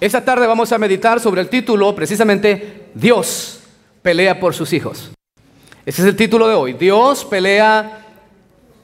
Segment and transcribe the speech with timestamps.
[0.00, 3.60] Esta tarde vamos a meditar sobre el título precisamente Dios
[4.02, 5.10] pelea por sus hijos.
[5.86, 6.72] Ese es el título de hoy.
[6.74, 8.04] Dios pelea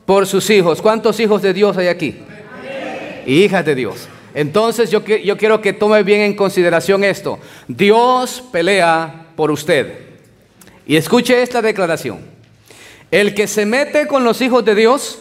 [0.07, 0.81] por sus hijos.
[0.81, 2.17] ¿Cuántos hijos de Dios hay aquí?
[3.27, 4.09] Hijas de Dios.
[4.35, 7.39] Entonces yo, yo quiero que tome bien en consideración esto.
[7.69, 9.99] Dios pelea por usted.
[10.87, 12.21] Y escuche esta declaración.
[13.11, 15.19] El que se mete con los hijos de Dios,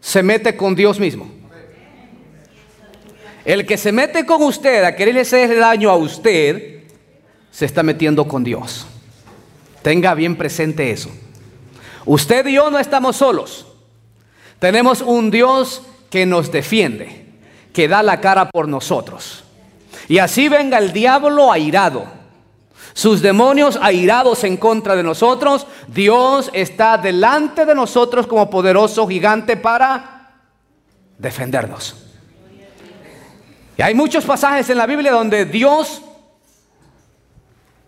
[0.00, 1.38] se mete con Dios mismo.
[3.48, 6.82] El que se mete con usted a quererle hacer daño a usted,
[7.50, 8.86] se está metiendo con Dios.
[9.80, 11.08] Tenga bien presente eso.
[12.04, 13.66] Usted y yo no estamos solos.
[14.58, 15.80] Tenemos un Dios
[16.10, 17.24] que nos defiende,
[17.72, 19.44] que da la cara por nosotros.
[20.08, 22.04] Y así venga el diablo airado,
[22.92, 29.56] sus demonios airados en contra de nosotros, Dios está delante de nosotros como poderoso gigante
[29.56, 30.34] para
[31.16, 32.07] defendernos.
[33.78, 36.02] Y hay muchos pasajes en la Biblia donde Dios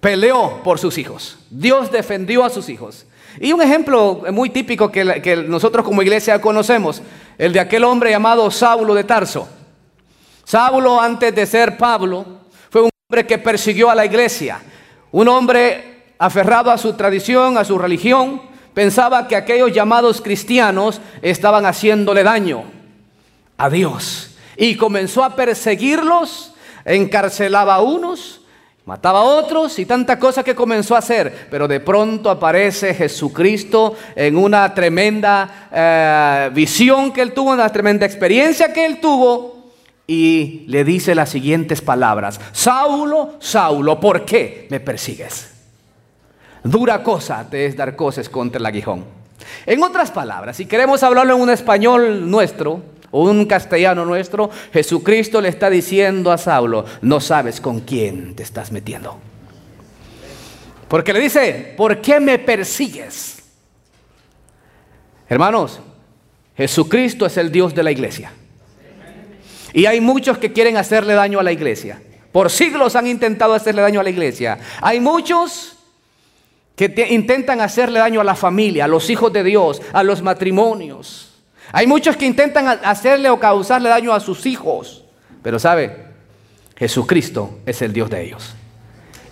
[0.00, 1.36] peleó por sus hijos.
[1.50, 3.06] Dios defendió a sus hijos.
[3.40, 7.02] Y un ejemplo muy típico que, nosotros como iglesia conocemos,
[7.36, 9.48] el de aquel hombre llamado Saulo de Tarso.
[10.44, 12.24] Saulo antes de ser Pablo
[12.70, 14.62] fue un hombre que persiguió a la iglesia.
[15.10, 18.40] Un hombre aferrado a su tradición, a su religión,
[18.74, 22.62] pensaba que aquellos llamados cristianos estaban haciéndole daño
[23.58, 24.29] a Dios
[24.60, 26.52] y comenzó a perseguirlos,
[26.84, 28.42] encarcelaba a unos,
[28.84, 31.48] mataba a otros y tanta cosa que comenzó a hacer.
[31.50, 38.04] Pero de pronto aparece Jesucristo en una tremenda eh, visión que él tuvo, una tremenda
[38.04, 39.72] experiencia que él tuvo
[40.06, 45.52] y le dice las siguientes palabras, Saulo, Saulo, ¿por qué me persigues?
[46.62, 49.06] Dura cosa te es dar cosas contra el aguijón.
[49.64, 55.48] En otras palabras, si queremos hablarlo en un español nuestro, un castellano nuestro, Jesucristo le
[55.48, 59.18] está diciendo a Saulo, no sabes con quién te estás metiendo.
[60.88, 63.42] Porque le dice, ¿por qué me persigues?
[65.28, 65.80] Hermanos,
[66.56, 68.32] Jesucristo es el Dios de la iglesia.
[69.72, 72.02] Y hay muchos que quieren hacerle daño a la iglesia.
[72.32, 74.58] Por siglos han intentado hacerle daño a la iglesia.
[74.80, 75.76] Hay muchos
[76.74, 81.29] que intentan hacerle daño a la familia, a los hijos de Dios, a los matrimonios.
[81.72, 85.04] Hay muchos que intentan hacerle o causarle daño a sus hijos,
[85.42, 86.04] pero sabe,
[86.76, 88.54] Jesucristo es el Dios de ellos.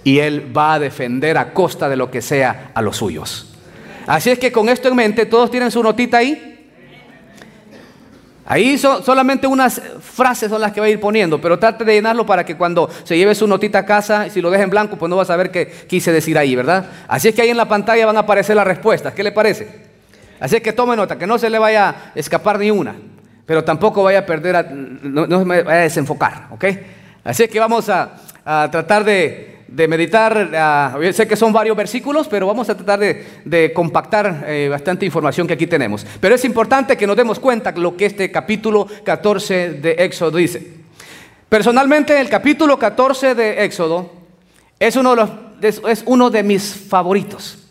[0.05, 3.53] Y Él va a defender a costa de lo que sea a los suyos.
[4.07, 6.55] Así es que con esto en mente, todos tienen su notita ahí.
[8.47, 12.25] Ahí solamente unas frases son las que va a ir poniendo, pero trate de llenarlo
[12.25, 14.97] para que cuando se lleve su notita a casa, y si lo deja en blanco,
[14.97, 16.87] pues no va a saber qué quise decir ahí, ¿verdad?
[17.09, 19.13] Así es que ahí en la pantalla van a aparecer las respuestas.
[19.13, 19.88] ¿Qué le parece?
[20.41, 22.95] Así que tome nota, que no se le vaya a escapar ni una,
[23.47, 26.65] pero tampoco vaya a perder, no, se me vaya a desenfocar, ¿ok?
[27.25, 28.13] Así que vamos a,
[28.71, 30.51] tratar de, meditar,
[31.13, 35.55] sé que son varios versículos, pero vamos a tratar de, compactar eh, bastante información que
[35.55, 36.07] aquí tenemos.
[36.21, 40.79] Pero es importante que nos demos cuenta lo que este capítulo 14 de Éxodo dice.
[41.49, 44.13] Personalmente, el capítulo 14 de Éxodo
[44.79, 47.68] es uno de, los, es uno de mis favoritos.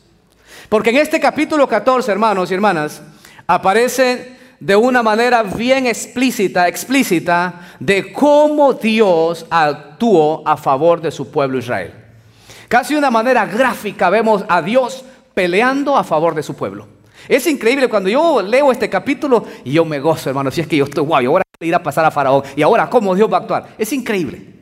[0.70, 3.02] Porque en este capítulo 14, hermanos y hermanas,
[3.46, 11.32] aparece de una manera bien explícita, explícita, de cómo Dios actuó a favor de su
[11.32, 11.94] pueblo Israel.
[12.68, 16.88] Casi de una manera gráfica vemos a Dios peleando a favor de su pueblo.
[17.30, 20.78] Es increíble cuando yo leo este capítulo y yo me gozo, hermanos, si es que
[20.78, 23.42] yo estoy guay, ahora ir a pasar a Faraón y ahora cómo Dios va a
[23.42, 23.68] actuar.
[23.78, 24.57] Es increíble.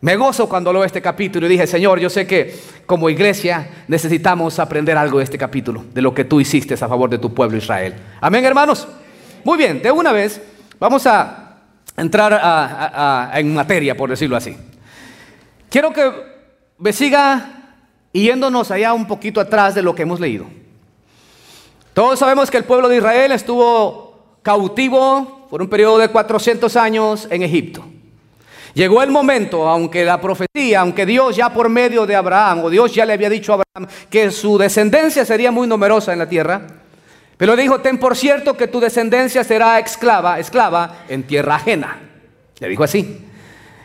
[0.00, 4.58] Me gozo cuando leo este capítulo y dije, Señor, yo sé que como iglesia necesitamos
[4.58, 7.56] aprender algo de este capítulo, de lo que tú hiciste a favor de tu pueblo
[7.56, 7.94] Israel.
[8.20, 8.86] Amén, hermanos.
[9.42, 10.40] Muy bien, de una vez
[10.78, 11.62] vamos a
[11.96, 14.56] entrar en materia, por decirlo así.
[15.70, 16.12] Quiero que
[16.78, 17.74] me siga
[18.12, 20.46] yéndonos allá un poquito atrás de lo que hemos leído.
[21.94, 27.26] Todos sabemos que el pueblo de Israel estuvo cautivo por un periodo de 400 años
[27.30, 27.84] en Egipto.
[28.76, 32.94] Llegó el momento, aunque la profecía, aunque Dios ya por medio de Abraham, o Dios
[32.94, 36.60] ya le había dicho a Abraham que su descendencia sería muy numerosa en la tierra,
[37.38, 42.00] pero dijo, ten por cierto que tu descendencia será esclava, esclava en tierra ajena.
[42.58, 43.24] Le dijo así.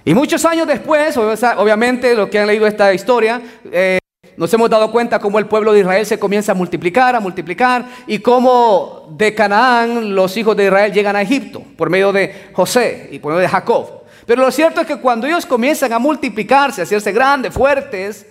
[0.03, 3.97] Y muchos años después, obviamente, los que han leído esta historia, eh,
[4.35, 7.85] nos hemos dado cuenta cómo el pueblo de Israel se comienza a multiplicar, a multiplicar,
[8.07, 13.07] y cómo de Canaán los hijos de Israel llegan a Egipto por medio de José
[13.13, 14.00] y por medio de Jacob.
[14.31, 18.25] Pero lo cierto es que cuando ellos comienzan a multiplicarse, a hacerse grandes, fuertes,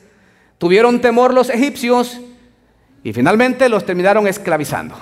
[0.57, 2.19] tuvieron temor los egipcios
[3.05, 4.95] y finalmente los terminaron esclavizando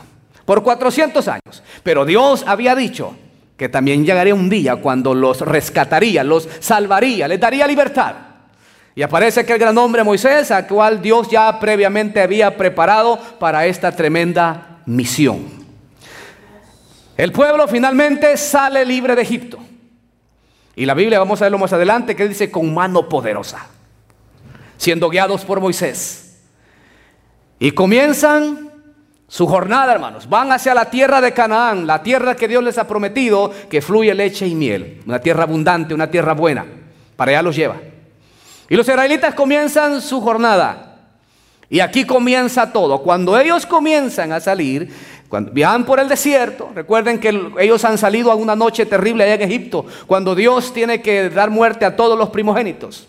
[0.44, 1.62] por 400 años.
[1.84, 3.16] Pero Dios había dicho
[3.56, 8.16] que también llegaría un día cuando los rescataría, los salvaría, les daría libertad.
[8.96, 13.66] Y aparece que el gran hombre Moisés, al cual Dios ya previamente había preparado para
[13.66, 15.46] esta tremenda misión.
[17.16, 19.67] El pueblo finalmente sale libre de Egipto.
[20.78, 23.66] Y la Biblia, vamos a verlo más adelante, que dice con mano poderosa,
[24.76, 26.38] siendo guiados por Moisés.
[27.58, 28.70] Y comienzan
[29.26, 32.86] su jornada, hermanos, van hacia la tierra de Canaán, la tierra que Dios les ha
[32.86, 36.64] prometido, que fluye leche y miel, una tierra abundante, una tierra buena.
[37.16, 37.78] Para allá los lleva.
[38.68, 41.00] Y los israelitas comienzan su jornada.
[41.68, 43.02] Y aquí comienza todo.
[43.02, 44.94] Cuando ellos comienzan a salir,
[45.28, 49.34] cuando viajan por el desierto, recuerden que ellos han salido a una noche terrible allá
[49.34, 53.08] en Egipto, cuando Dios tiene que dar muerte a todos los primogénitos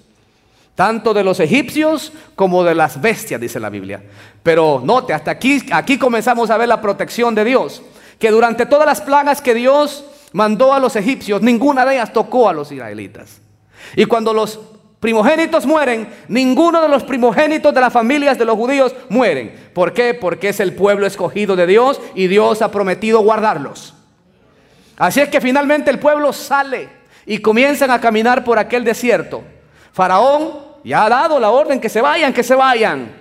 [0.80, 4.02] tanto de los egipcios como de las bestias, dice la Biblia.
[4.42, 7.82] Pero note, hasta aquí, aquí comenzamos a ver la protección de Dios,
[8.18, 12.48] que durante todas las plagas que Dios mandó a los egipcios, ninguna de ellas tocó
[12.48, 13.42] a los israelitas.
[13.98, 14.58] Y cuando los
[15.00, 19.72] primogénitos mueren, ninguno de los primogénitos de las familias de los judíos mueren.
[19.74, 20.14] ¿Por qué?
[20.14, 23.94] Porque es el pueblo escogido de Dios y Dios ha prometido guardarlos.
[24.98, 26.90] Así es que finalmente el pueblo sale
[27.26, 29.44] y comienzan a caminar por aquel desierto.
[29.94, 33.16] Faraón ya ha dado la orden que se vayan, que se vayan.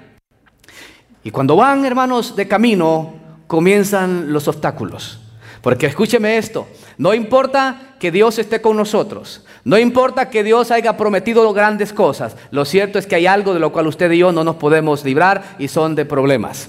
[1.23, 3.15] Y cuando van, hermanos, de camino,
[3.47, 5.21] comienzan los obstáculos.
[5.63, 6.69] Porque escúcheme esto,
[6.99, 12.37] no importa que Dios esté con nosotros, no importa que Dios haya prometido grandes cosas,
[12.51, 15.05] lo cierto es que hay algo de lo cual usted y yo no nos podemos
[15.05, 16.69] librar y son de problemas,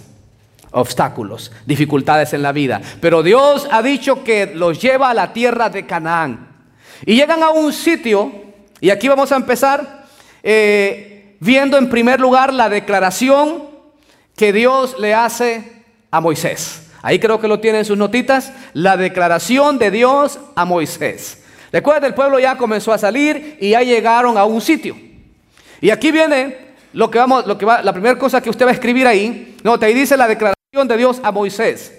[0.72, 2.82] obstáculos, dificultades en la vida.
[3.00, 6.48] Pero Dios ha dicho que los lleva a la tierra de Canaán.
[7.06, 8.32] Y llegan a un sitio,
[8.82, 10.06] y aquí vamos a empezar
[10.44, 13.64] eh, viendo en primer lugar la declaración
[14.36, 16.89] que Dios le hace a Moisés.
[17.02, 21.44] Ahí creo que lo tienen en sus notitas, la declaración de Dios a Moisés.
[21.72, 24.98] Recuerda, el pueblo ya comenzó a salir y ya llegaron a un sitio.
[25.82, 28.70] Y aquí viene lo que vamos, lo que va, la primera cosa que usted va
[28.70, 29.58] a escribir ahí.
[29.64, 31.96] No, ahí dice la declaración de Dios a Moisés.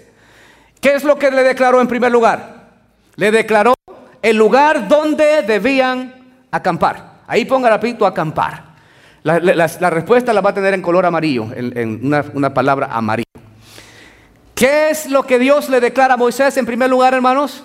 [0.79, 2.69] ¿Qué es lo que le declaró en primer lugar?
[3.15, 3.73] Le declaró
[4.21, 6.13] el lugar donde debían
[6.51, 7.21] acampar.
[7.27, 8.71] Ahí ponga rapidito acampar.
[9.23, 9.39] La,
[9.89, 13.40] respuesta la va a tener en color amarillo, en, una, una palabra amarillo.
[14.61, 17.63] ¿Qué es lo que Dios le declara a Moisés en primer lugar, hermanos?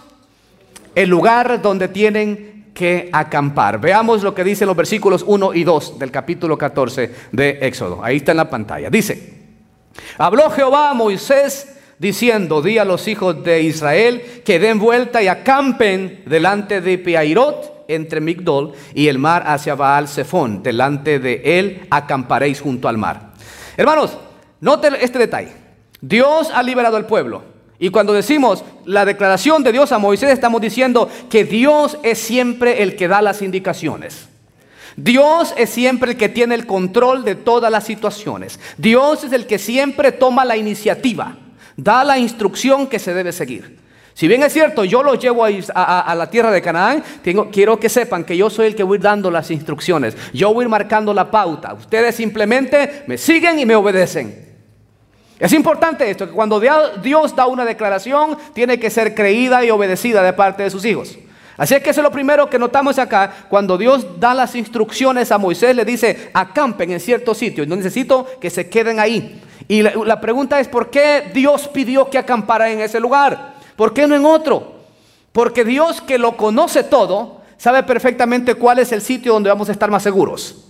[0.94, 3.78] El lugar donde tienen que acampar.
[3.78, 8.02] Veamos lo que dicen los versículos 1 y 2 del capítulo 14 de Éxodo.
[8.02, 8.88] Ahí está en la pantalla.
[8.88, 9.42] Dice,
[10.16, 15.28] habló Jehová a Moisés diciendo, di a los hijos de Israel que den vuelta y
[15.28, 20.62] acampen delante de Piairot entre Migdol y el mar hacia Baal Zephon.
[20.62, 23.34] Delante de él acamparéis junto al mar.
[23.76, 24.16] Hermanos,
[24.62, 25.65] noten este detalle.
[26.00, 27.42] Dios ha liberado al pueblo.
[27.78, 32.82] Y cuando decimos la declaración de Dios a Moisés, estamos diciendo que Dios es siempre
[32.82, 34.28] el que da las indicaciones.
[34.96, 38.58] Dios es siempre el que tiene el control de todas las situaciones.
[38.78, 41.36] Dios es el que siempre toma la iniciativa,
[41.76, 43.78] da la instrucción que se debe seguir.
[44.14, 47.04] Si bien es cierto, yo los llevo a, la tierra de Canaán,
[47.52, 50.16] quiero que sepan que yo soy el que voy dando las instrucciones.
[50.32, 51.74] Yo voy marcando la pauta.
[51.74, 54.45] Ustedes simplemente me siguen y me obedecen.
[55.38, 60.22] Es importante esto, que cuando Dios da una declaración, tiene que ser creída y obedecida
[60.22, 61.18] de parte de sus hijos.
[61.58, 63.46] Así es que eso es lo primero que notamos acá.
[63.48, 67.66] Cuando Dios da las instrucciones a Moisés, le dice, acampen en cierto sitio.
[67.66, 69.40] No necesito que se queden ahí.
[69.68, 73.54] Y la, la pregunta es, ¿por qué Dios pidió que acampara en ese lugar?
[73.74, 74.74] ¿Por qué no en otro?
[75.32, 79.72] Porque Dios que lo conoce todo, sabe perfectamente cuál es el sitio donde vamos a
[79.72, 80.66] estar más seguros.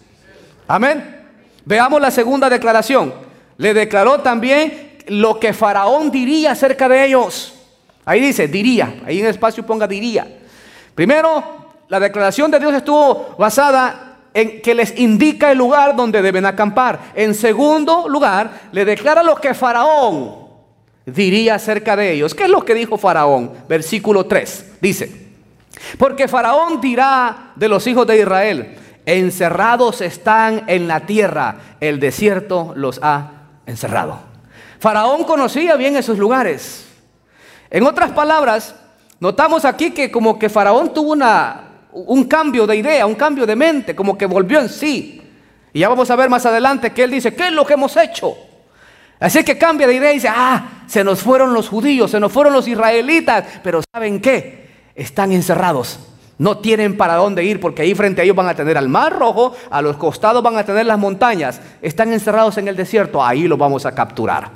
[0.69, 1.25] Amén.
[1.65, 3.13] Veamos la segunda declaración.
[3.59, 7.55] Le declaró también lo que Faraón diría acerca de ellos.
[8.05, 9.03] Ahí dice, diría.
[9.07, 10.27] Ahí en el espacio ponga diría.
[10.95, 11.43] Primero,
[11.89, 17.13] la declaración de Dios estuvo basada en que les indica el lugar donde deben acampar.
[17.15, 20.47] En segundo lugar, le declara lo que Faraón
[21.07, 22.35] diría acerca de ellos.
[22.35, 23.53] ¿Qué es lo que dijo Faraón?
[23.69, 24.73] Versículo 3.
[24.81, 25.27] Dice,
[25.99, 32.73] porque Faraón dirá de los hijos de Israel, encerrados están en la tierra, el desierto
[32.77, 33.36] los ha
[33.67, 34.19] encerrado.
[34.79, 36.87] Faraón conocía bien esos lugares.
[37.71, 38.75] En otras palabras,
[39.21, 43.57] notamos aquí que como que Faraón tuvo una, un cambio de idea, un cambio de
[43.57, 45.23] mente, como que volvió en sí.
[45.73, 47.97] Y ya vamos a ver más adelante que él dice, ¿qué es lo que hemos
[47.97, 48.37] hecho?
[49.19, 52.33] Así que cambia de idea y dice, ah, se nos fueron los judíos, se nos
[52.33, 54.91] fueron los israelitas, pero ¿saben qué?
[54.95, 55.99] Están encerrados.
[56.39, 59.19] No tienen para dónde ir porque ahí frente a ellos van a tener al mar
[59.19, 61.61] rojo, a los costados van a tener las montañas.
[61.81, 64.51] Están encerrados en el desierto, ahí los vamos a capturar.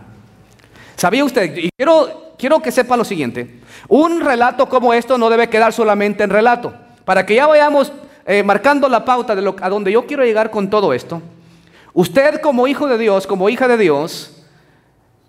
[0.97, 1.57] ¿Sabía usted?
[1.57, 3.61] Y quiero, quiero que sepa lo siguiente.
[3.89, 6.75] Un relato como esto no debe quedar solamente en relato.
[7.07, 7.91] Para que ya vayamos
[8.27, 11.23] eh, marcando la pauta de lo, a donde yo quiero llegar con todo esto,
[11.95, 14.45] usted como hijo de Dios, como hija de Dios,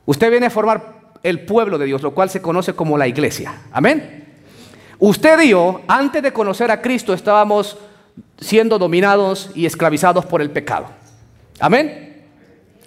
[0.05, 3.53] usted viene a formar el pueblo de Dios, lo cual se conoce como la iglesia.
[3.71, 4.20] Amén.
[5.03, 7.75] Usted y yo, antes de conocer a Cristo, estábamos
[8.39, 10.85] siendo dominados y esclavizados por el pecado.
[11.59, 12.27] Amén.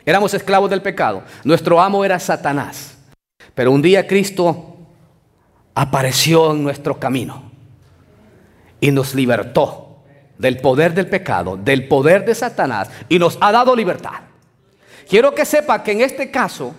[0.07, 1.25] Éramos esclavos del pecado.
[1.43, 2.97] Nuestro amo era Satanás.
[3.53, 4.77] Pero un día Cristo
[5.75, 7.51] apareció en nuestro camino
[8.81, 10.05] y nos libertó
[10.39, 14.21] del poder del pecado, del poder de Satanás y nos ha dado libertad.
[15.09, 16.77] Quiero que sepa que en este caso,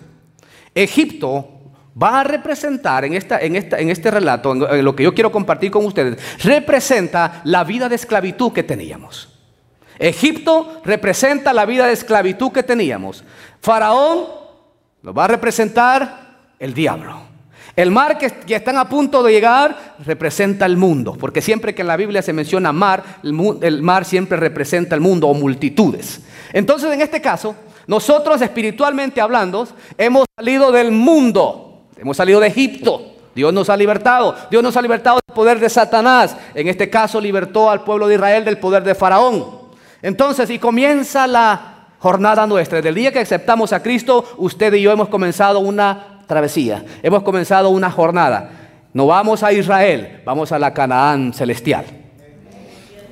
[0.74, 1.55] Egipto
[2.00, 7.64] va a representar en, este relato, lo que yo quiero compartir con ustedes, representa la
[7.64, 9.32] vida de esclavitud que teníamos.
[9.98, 13.24] Egipto representa la vida de esclavitud que teníamos.
[13.62, 14.26] Faraón
[15.02, 17.20] lo va a representar el diablo.
[17.74, 21.88] El mar que, están a punto de llegar representa el mundo, porque siempre que en
[21.88, 26.20] la Biblia se menciona mar, el mar siempre representa el mundo o multitudes.
[26.52, 27.54] Entonces, en este caso,
[27.86, 31.65] nosotros espiritualmente hablando, hemos salido del mundo
[31.96, 33.12] Hemos salido de Egipto.
[33.34, 34.34] Dios nos ha libertado.
[34.50, 36.36] Dios nos ha libertado del poder de Satanás.
[36.54, 39.44] En este caso libertó al pueblo de Israel del poder de Faraón.
[40.02, 42.76] Entonces, y comienza la jornada nuestra.
[42.76, 46.84] Desde el día que aceptamos a Cristo, usted y yo hemos comenzado una travesía.
[47.02, 48.50] Hemos comenzado una jornada.
[48.92, 51.84] No vamos a Israel, vamos a la Canaán celestial.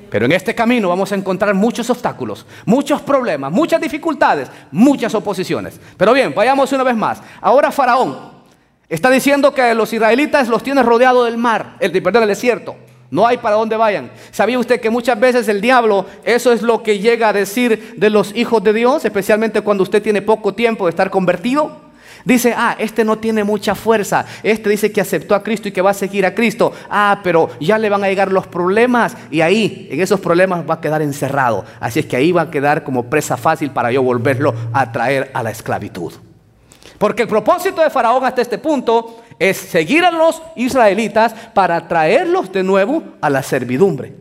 [0.09, 5.79] Pero en este camino vamos a encontrar muchos obstáculos, muchos problemas, muchas dificultades, muchas oposiciones.
[5.97, 7.21] Pero bien, vayamos una vez más.
[7.41, 8.34] Ahora Faraón
[8.87, 12.75] Está diciendo que los israelitas los tiene rodeado del mar, el, perdón, del desierto.
[13.09, 14.11] No hay para dónde vayan.
[14.31, 18.09] ¿Sabía usted que muchas veces el diablo, eso es lo que llega a decir de
[18.09, 21.85] los hijos de Dios, especialmente cuando usted tiene poco tiempo de estar convertido?
[22.25, 24.25] Dice, ah, este no tiene mucha fuerza.
[24.41, 26.73] Este dice que aceptó a Cristo y que va a seguir a Cristo.
[26.89, 30.75] Ah, pero ya le van a llegar los problemas y ahí, en esos problemas va
[30.75, 31.65] a quedar encerrado.
[31.79, 35.29] Así es que ahí va a quedar como presa fácil para yo volverlo a traer
[35.35, 36.13] a la esclavitud.
[36.97, 42.51] Porque el propósito de Faraón hasta este punto es seguir a los israelitas para traerlos
[42.51, 44.13] de nuevo a la servidumbre.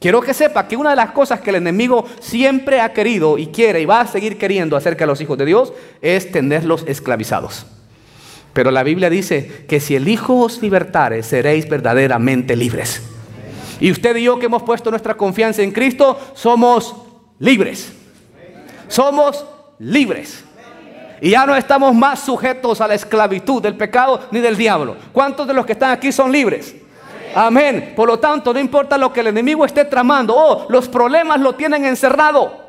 [0.00, 3.48] Quiero que sepa que una de las cosas que el enemigo siempre ha querido y
[3.48, 7.66] quiere y va a seguir queriendo acerca de los hijos de Dios es tenerlos esclavizados.
[8.52, 13.02] Pero la Biblia dice que si el Hijo os libertare, seréis verdaderamente libres.
[13.80, 16.94] Y usted y yo que hemos puesto nuestra confianza en Cristo, somos
[17.38, 17.92] libres.
[18.88, 19.44] Somos
[19.78, 20.44] libres.
[21.20, 24.96] Y ya no estamos más sujetos a la esclavitud del pecado ni del diablo.
[25.12, 26.74] ¿Cuántos de los que están aquí son libres?
[27.34, 27.92] Amén.
[27.94, 30.34] Por lo tanto, no importa lo que el enemigo esté tramando.
[30.36, 32.68] Oh, los problemas lo tienen encerrado.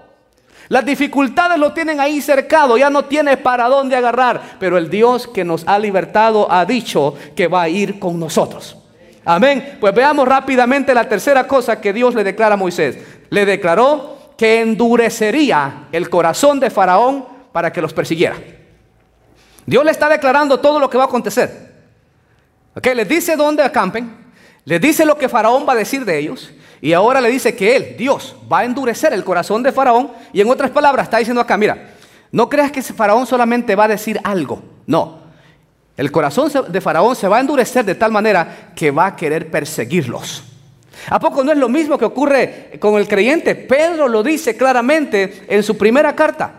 [0.68, 2.77] Las dificultades lo tienen ahí cercado.
[2.77, 4.41] Ya no tiene para dónde agarrar.
[4.60, 8.77] Pero el Dios que nos ha libertado ha dicho que va a ir con nosotros.
[9.25, 9.77] Amén.
[9.79, 12.98] Pues veamos rápidamente la tercera cosa que Dios le declara a Moisés.
[13.29, 18.36] Le declaró que endurecería el corazón de Faraón para que los persiguiera.
[19.65, 21.70] Dios le está declarando todo lo que va a acontecer.
[22.75, 24.10] Okay, les dice dónde acampen,
[24.65, 26.51] les dice lo que Faraón va a decir de ellos,
[26.82, 30.41] y ahora le dice que él, Dios, va a endurecer el corazón de Faraón, y
[30.41, 31.91] en otras palabras está diciendo acá, mira,
[32.32, 35.20] no creas que Faraón solamente va a decir algo, no.
[35.98, 39.51] El corazón de Faraón se va a endurecer de tal manera que va a querer
[39.51, 40.44] perseguirlos.
[41.10, 43.56] ¿A poco no es lo mismo que ocurre con el creyente?
[43.56, 46.59] Pedro lo dice claramente en su primera carta.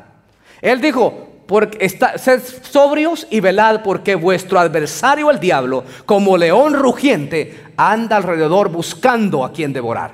[0.60, 7.72] Él dijo, porque sed sobrios y velad porque vuestro adversario el diablo, como león rugiente,
[7.76, 10.12] anda alrededor buscando a quien devorar.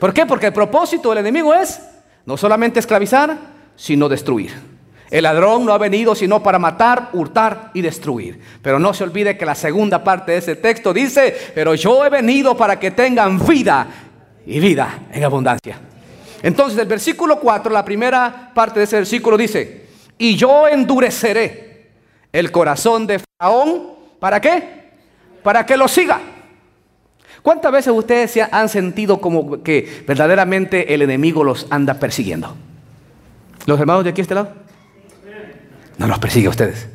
[0.00, 0.24] ¿Por qué?
[0.24, 1.82] Porque el propósito del enemigo es
[2.24, 3.36] no solamente esclavizar,
[3.76, 4.52] sino destruir.
[5.10, 8.40] El ladrón no ha venido sino para matar, hurtar y destruir.
[8.62, 12.08] Pero no se olvide que la segunda parte de ese texto dice, pero yo he
[12.08, 13.86] venido para que tengan vida
[14.46, 15.78] y vida en abundancia.
[16.42, 19.86] Entonces el versículo 4, la primera parte de ese versículo dice,
[20.18, 21.90] y yo endureceré
[22.32, 24.90] el corazón de Faraón, ¿para qué?
[25.42, 26.20] Para que lo siga.
[27.42, 32.54] ¿Cuántas veces ustedes han sentido como que verdaderamente el enemigo los anda persiguiendo?
[33.66, 34.52] ¿Los hermanos de aquí a este lado?
[35.98, 36.88] No los persigue a ustedes.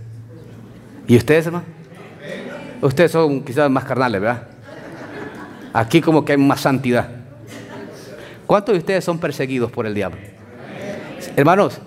[1.08, 1.66] ¿Y ustedes, hermano?
[2.82, 4.48] Ustedes son quizás más carnales, ¿verdad?
[5.74, 7.17] Aquí como que hay más santidad.
[8.48, 10.20] ¿Cuántos de ustedes son perseguidos por el diablo?
[11.36, 11.80] Hermanos,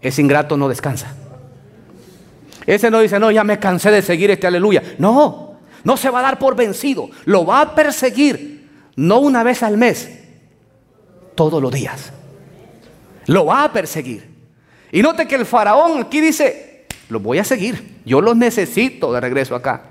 [0.00, 1.14] ese ingrato no descansa.
[2.64, 4.82] Ese no dice, no, ya me cansé de seguir este aleluya.
[4.98, 7.10] No, no se va a dar por vencido.
[7.24, 10.08] Lo va a perseguir, no una vez al mes,
[11.34, 12.12] todos los días.
[13.26, 14.30] Lo va a perseguir.
[14.92, 17.98] Y note que el faraón aquí dice, lo voy a seguir.
[18.04, 19.82] Yo los necesito de regreso acá.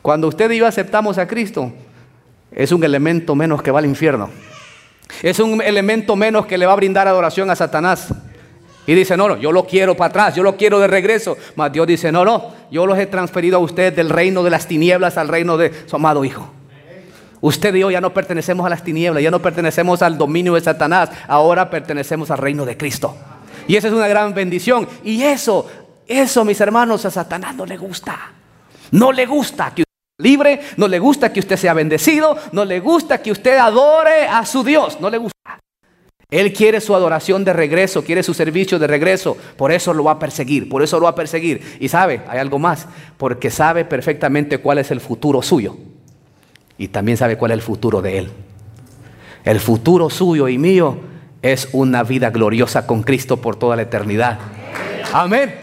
[0.00, 1.72] Cuando usted y yo aceptamos a Cristo,
[2.52, 4.30] es un elemento menos que va al infierno.
[5.22, 8.12] Es un elemento menos que le va a brindar adoración a Satanás.
[8.86, 11.36] Y dice, no, no, yo lo quiero para atrás, yo lo quiero de regreso.
[11.56, 14.66] Mas Dios dice, no, no, yo los he transferido a usted del reino de las
[14.66, 16.52] tinieblas al reino de su amado Hijo.
[17.40, 20.62] Usted y yo ya no pertenecemos a las tinieblas, ya no pertenecemos al dominio de
[20.62, 23.16] Satanás, ahora pertenecemos al reino de Cristo.
[23.66, 24.88] Y esa es una gran bendición.
[25.02, 25.66] Y eso,
[26.06, 28.32] eso, mis hermanos, a Satanás no le gusta.
[28.90, 29.84] No le gusta que
[30.18, 34.44] libre, no le gusta que usted sea bendecido, no le gusta que usted adore a
[34.46, 35.34] su Dios, no le gusta.
[36.30, 39.36] Él quiere su adoración de regreso, quiere su servicio de regreso.
[39.56, 41.76] Por eso lo va a perseguir, por eso lo va a perseguir.
[41.78, 45.76] Y sabe, hay algo más, porque sabe perfectamente cuál es el futuro suyo.
[46.76, 48.32] Y también sabe cuál es el futuro de Él.
[49.44, 50.98] El futuro suyo y mío
[51.42, 54.38] es una vida gloriosa con Cristo por toda la eternidad.
[55.12, 55.54] Amén.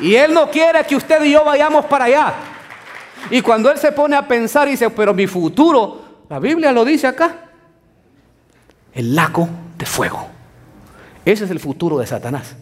[0.00, 2.34] Y Él no quiere que usted y yo vayamos para allá.
[3.30, 6.84] Y cuando Él se pone a pensar y dice, pero mi futuro, la Biblia lo
[6.84, 7.50] dice acá,
[8.92, 10.26] el lago de fuego.
[11.24, 12.56] Ese es el futuro de Satanás.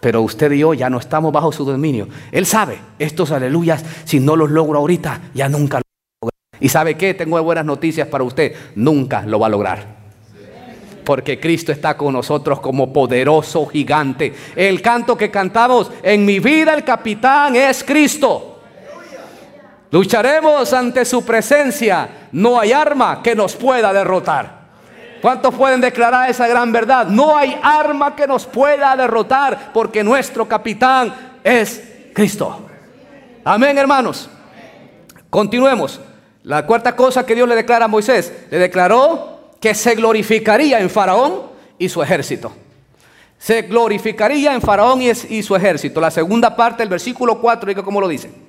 [0.00, 2.08] Pero usted y yo ya no estamos bajo su dominio.
[2.30, 5.82] Él sabe, estos aleluyas, si no los logro ahorita, ya nunca lo
[6.20, 6.36] logro.
[6.60, 9.96] Y sabe qué, tengo buenas noticias para usted, nunca lo va a lograr.
[11.04, 14.34] Porque Cristo está con nosotros como poderoso gigante.
[14.56, 18.55] El canto que cantamos, en mi vida el capitán es Cristo.
[19.96, 22.28] Lucharemos ante su presencia.
[22.32, 24.66] No hay arma que nos pueda derrotar.
[25.22, 27.06] ¿Cuántos pueden declarar esa gran verdad?
[27.06, 32.66] No hay arma que nos pueda derrotar porque nuestro capitán es Cristo.
[33.42, 34.28] Amén, hermanos.
[35.30, 35.98] Continuemos.
[36.42, 40.90] La cuarta cosa que Dios le declara a Moisés, le declaró que se glorificaría en
[40.90, 41.44] Faraón
[41.78, 42.52] y su ejército.
[43.38, 46.02] Se glorificaría en Faraón y, su ejército.
[46.02, 48.45] La segunda parte del versículo 4, diga cómo lo dice.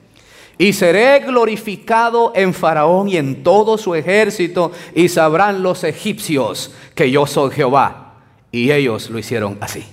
[0.57, 7.11] Y seré glorificado en Faraón y en todo su ejército, y sabrán los egipcios que
[7.11, 8.15] yo soy Jehová.
[8.51, 9.85] Y ellos lo hicieron así.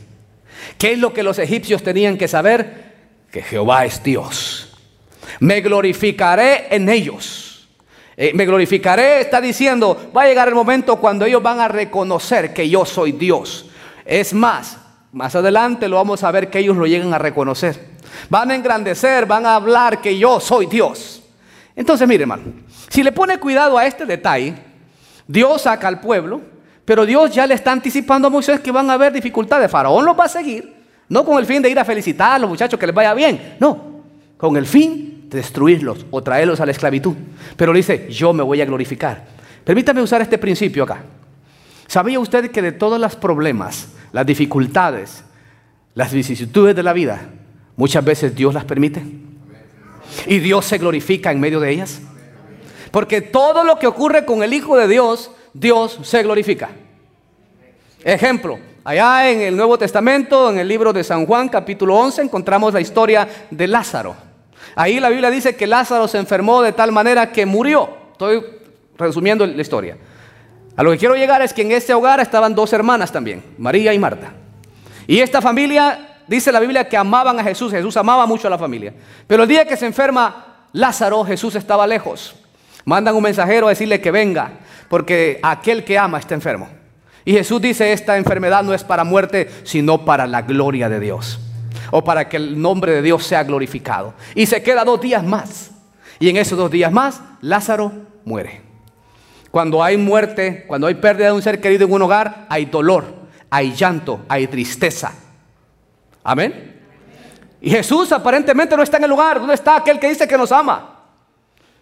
[0.79, 2.95] ¿Qué es lo que los egipcios tenían que saber?
[3.31, 4.77] Que Jehová es Dios.
[5.41, 7.69] Me glorificaré en ellos.
[8.17, 12.55] Eh, me glorificaré, está diciendo, va a llegar el momento cuando ellos van a reconocer
[12.55, 13.67] que yo soy Dios.
[14.05, 14.79] Es más,
[15.13, 17.94] más adelante lo vamos a ver que ellos lo lleguen a reconocer.
[18.29, 21.23] Van a engrandecer, van a hablar que yo soy Dios.
[21.77, 22.45] Entonces, mire, hermano,
[22.89, 24.55] si le pone cuidado a este detalle,
[25.27, 26.41] Dios saca al pueblo,
[26.85, 29.71] pero Dios ya le está anticipando a Moisés que van a haber dificultades.
[29.71, 30.75] Faraón los va a seguir,
[31.09, 33.57] no con el fin de ir a felicitar a los muchachos que les vaya bien,
[33.59, 34.03] no,
[34.37, 37.15] con el fin de destruirlos o traerlos a la esclavitud.
[37.57, 39.25] Pero le dice, yo me voy a glorificar.
[39.65, 41.03] Permítame usar este principio acá.
[41.87, 45.25] ¿Sabía usted que de todos los problemas, las dificultades,
[45.95, 47.21] las vicisitudes de la vida,
[47.77, 49.03] Muchas veces Dios las permite.
[50.27, 52.01] Y Dios se glorifica en medio de ellas.
[52.91, 56.71] Porque todo lo que ocurre con el Hijo de Dios, Dios se glorifica.
[58.05, 62.73] Ejemplo, allá en el Nuevo Testamento, en el libro de San Juan, capítulo 11, encontramos
[62.73, 64.15] la historia de Lázaro.
[64.77, 67.89] Ahí la Biblia dice que Lázaro se enfermó de tal manera que murió.
[68.13, 68.45] Estoy
[68.97, 69.97] resumiendo la historia.
[70.77, 73.95] A lo que quiero llegar es que en este hogar estaban dos hermanas también, María
[73.95, 74.33] y Marta.
[75.07, 77.73] Y esta familia dice la Biblia que amaban a Jesús.
[77.73, 78.93] Jesús amaba mucho a la familia.
[79.27, 82.35] Pero el día que se enferma Lázaro, Jesús estaba lejos.
[82.85, 84.59] Mandan un mensajero a decirle que venga,
[84.89, 86.69] porque aquel que ama está enfermo.
[87.25, 91.41] Y Jesús dice, esta enfermedad no es para muerte, sino para la gloria de Dios.
[91.91, 94.15] O para que el nombre de Dios sea glorificado.
[94.35, 95.71] Y se queda dos días más.
[96.19, 97.93] Y en esos dos días más, Lázaro
[98.25, 98.61] muere.
[99.51, 103.05] Cuando hay muerte, cuando hay pérdida de un ser querido en un hogar, hay dolor,
[103.49, 105.13] hay llanto, hay tristeza.
[106.25, 106.81] Amén.
[107.61, 109.39] Y Jesús aparentemente no está en el lugar.
[109.39, 111.03] ¿Dónde está aquel que dice que nos ama?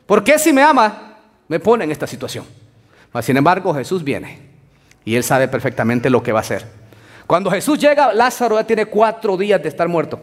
[0.04, 1.16] ¿Por qué si me ama
[1.48, 2.44] me pone en esta situación?
[3.20, 4.38] sin embargo, Jesús viene
[5.04, 6.64] y él sabe perfectamente lo que va a hacer.
[7.26, 10.20] Cuando Jesús llega, Lázaro ya tiene cuatro días de estar muerto.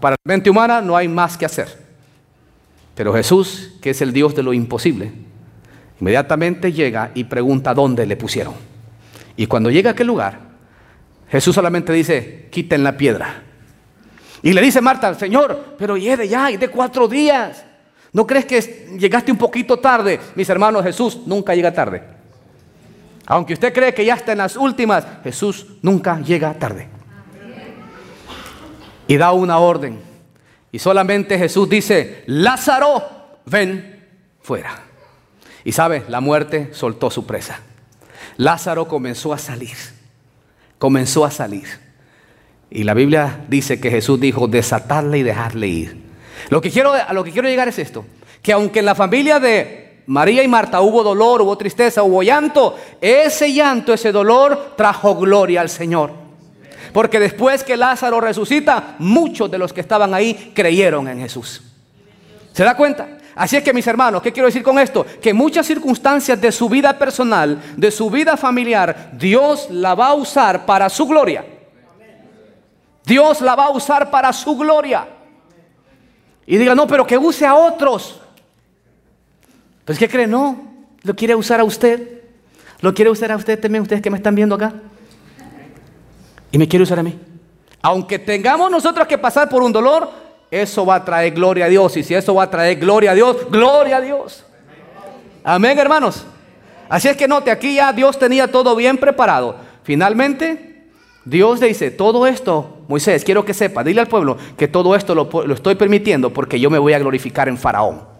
[0.00, 1.86] Para la mente humana no hay más que hacer.
[2.94, 5.12] Pero Jesús, que es el Dios de lo imposible,
[6.00, 8.54] inmediatamente llega y pregunta dónde le pusieron.
[9.36, 10.45] Y cuando llega a aquel lugar,
[11.28, 13.42] Jesús solamente dice, quiten la piedra.
[14.42, 17.64] Y le dice Marta, Señor, pero de ya, y de cuatro días.
[18.12, 18.60] ¿No crees que
[18.98, 20.20] llegaste un poquito tarde?
[20.34, 22.02] Mis hermanos, Jesús nunca llega tarde.
[23.26, 26.88] Aunque usted cree que ya está en las últimas, Jesús nunca llega tarde.
[29.08, 30.00] Y da una orden.
[30.70, 33.02] Y solamente Jesús dice, Lázaro,
[33.46, 34.04] ven
[34.40, 34.82] fuera.
[35.64, 37.60] Y sabe, la muerte soltó su presa.
[38.36, 39.95] Lázaro comenzó a salir
[40.78, 41.66] comenzó a salir.
[42.70, 45.96] Y la Biblia dice que Jesús dijo desatarle y dejarle ir.
[46.50, 48.04] Lo que quiero, a lo que quiero llegar es esto,
[48.42, 52.76] que aunque en la familia de María y Marta hubo dolor, hubo tristeza, hubo llanto,
[53.00, 56.12] ese llanto, ese dolor trajo gloria al Señor.
[56.92, 61.62] Porque después que Lázaro resucita, muchos de los que estaban ahí creyeron en Jesús.
[62.52, 63.18] ¿Se da cuenta?
[63.36, 65.04] Así es que mis hermanos, ¿qué quiero decir con esto?
[65.20, 70.14] Que muchas circunstancias de su vida personal, de su vida familiar, Dios la va a
[70.14, 71.44] usar para su gloria.
[73.04, 75.06] Dios la va a usar para su gloria.
[76.46, 78.20] Y diga, no, pero que use a otros.
[79.84, 80.26] Pues ¿qué cree?
[80.26, 80.58] No,
[81.02, 82.22] lo quiere usar a usted.
[82.80, 84.72] Lo quiere usar a usted también, ustedes que me están viendo acá.
[86.50, 87.18] Y me quiere usar a mí.
[87.82, 91.96] Aunque tengamos nosotros que pasar por un dolor, eso va a traer gloria a Dios.
[91.96, 94.44] Y si eso va a traer gloria a Dios, gloria a Dios.
[95.44, 96.26] Amén, hermanos.
[96.88, 99.56] Así es que note, aquí ya Dios tenía todo bien preparado.
[99.82, 100.84] Finalmente,
[101.24, 105.28] Dios dice, todo esto, Moisés, quiero que sepa, dile al pueblo que todo esto lo,
[105.44, 108.16] lo estoy permitiendo porque yo me voy a glorificar en Faraón.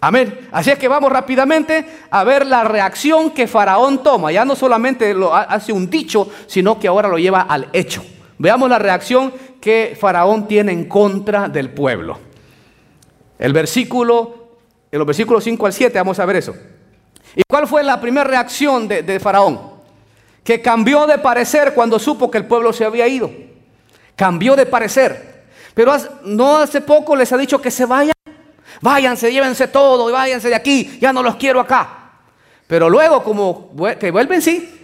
[0.00, 0.48] Amén.
[0.52, 4.30] Así es que vamos rápidamente a ver la reacción que Faraón toma.
[4.32, 8.04] Ya no solamente lo hace un dicho, sino que ahora lo lleva al hecho.
[8.36, 9.32] Veamos la reacción
[9.64, 12.18] que Faraón tiene en contra del pueblo.
[13.38, 14.58] El versículo,
[14.92, 16.54] en los versículos 5 al 7, vamos a ver eso.
[17.34, 19.58] ¿Y cuál fue la primera reacción de, de Faraón?
[20.42, 23.30] Que cambió de parecer cuando supo que el pueblo se había ido.
[24.14, 25.44] Cambió de parecer.
[25.72, 28.12] Pero no hace poco les ha dicho que se vayan.
[28.82, 30.98] Váyanse, llévense todo y váyanse de aquí.
[31.00, 32.10] Ya no los quiero acá.
[32.66, 34.78] Pero luego, como que vuelven, sí.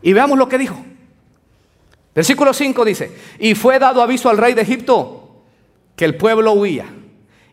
[0.00, 0.86] Y veamos lo que dijo.
[2.14, 5.44] Versículo 5 dice, y fue dado aviso al rey de Egipto
[5.94, 6.86] que el pueblo huía.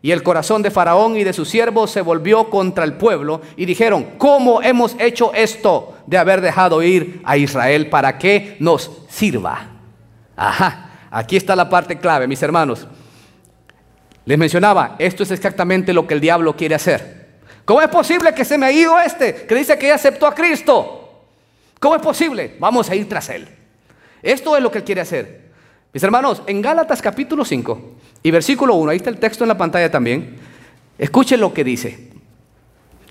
[0.00, 3.66] Y el corazón de Faraón y de sus siervos se volvió contra el pueblo y
[3.66, 9.70] dijeron, ¿cómo hemos hecho esto de haber dejado ir a Israel para que nos sirva?
[10.36, 12.86] Ajá, aquí está la parte clave, mis hermanos.
[14.24, 17.40] Les mencionaba, esto es exactamente lo que el diablo quiere hacer.
[17.64, 20.34] ¿Cómo es posible que se me ha ido este que dice que ya aceptó a
[20.34, 21.24] Cristo?
[21.80, 22.56] ¿Cómo es posible?
[22.60, 23.57] Vamos a ir tras él.
[24.22, 25.48] Esto es lo que él quiere hacer.
[25.92, 27.80] Mis hermanos, en Gálatas capítulo 5
[28.22, 30.36] y versículo 1, ahí está el texto en la pantalla también,
[30.98, 32.10] escuchen lo que dice.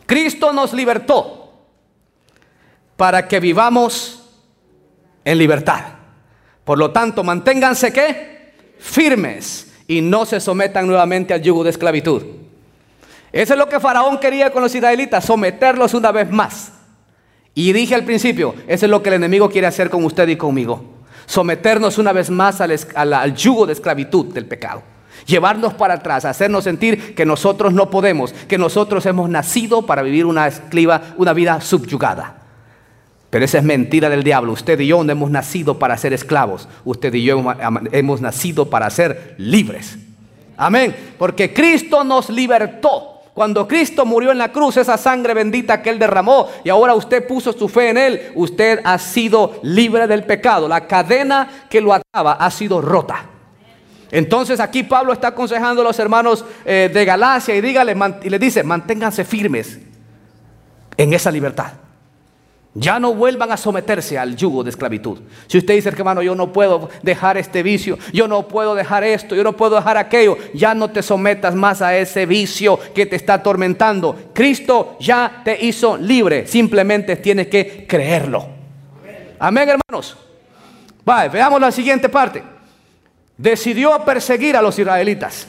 [0.06, 1.54] Cristo nos libertó
[2.96, 4.30] para que vivamos
[5.26, 5.84] en libertad.
[6.63, 8.54] Por lo tanto, manténganse qué?
[8.78, 12.24] Firmes y no se sometan nuevamente al yugo de esclavitud.
[13.32, 16.72] Eso es lo que Faraón quería con los israelitas, someterlos una vez más.
[17.54, 20.38] Y dije al principio, eso es lo que el enemigo quiere hacer con usted y
[20.38, 20.96] conmigo
[21.27, 24.81] someternos una vez más al, yugo de esclavitud del pecado.
[25.27, 30.25] Llevarnos para atrás, hacernos sentir que nosotros no podemos, que nosotros hemos nacido para vivir
[30.25, 30.49] una,
[31.17, 32.37] una vida subyugada.
[33.29, 34.53] Pero esa es mentira del diablo.
[34.53, 36.67] Usted y yo no hemos nacido para ser esclavos.
[36.85, 37.43] Usted y yo
[37.91, 39.97] hemos nacido para ser libres.
[40.55, 40.95] Amén.
[41.17, 43.16] Porque Cristo nos libertó.
[43.38, 47.28] Cuando Cristo murió en la cruz, esa sangre bendita que Él derramó y ahora usted
[47.28, 50.67] puso su fe en Él, usted ha sido libre del pecado.
[50.67, 53.26] La cadena que lo ataba ha sido rota.
[54.10, 58.39] Entonces aquí Pablo está aconsejando a los hermanos eh, de Galacia y, dígale, y le
[58.39, 59.82] dice, manténganse firmes
[60.97, 61.73] en esa libertad.
[62.73, 65.19] Ya no vuelvan a someterse al yugo de esclavitud.
[65.47, 69.36] Si usted dice, hermano, yo no puedo dejar este vicio, yo no puedo dejar esto,
[69.36, 73.15] yo no puedo dejar aquello, ya no te sometas más a ese vicio que te
[73.15, 74.15] está atormentando.
[74.34, 78.47] Cristo ya te hizo libre, simplemente tienes que creerlo.
[79.39, 80.17] Amén, hermanos.
[81.03, 82.43] Vale, veamos la siguiente parte.
[83.38, 85.47] Decidió perseguir a los israelitas.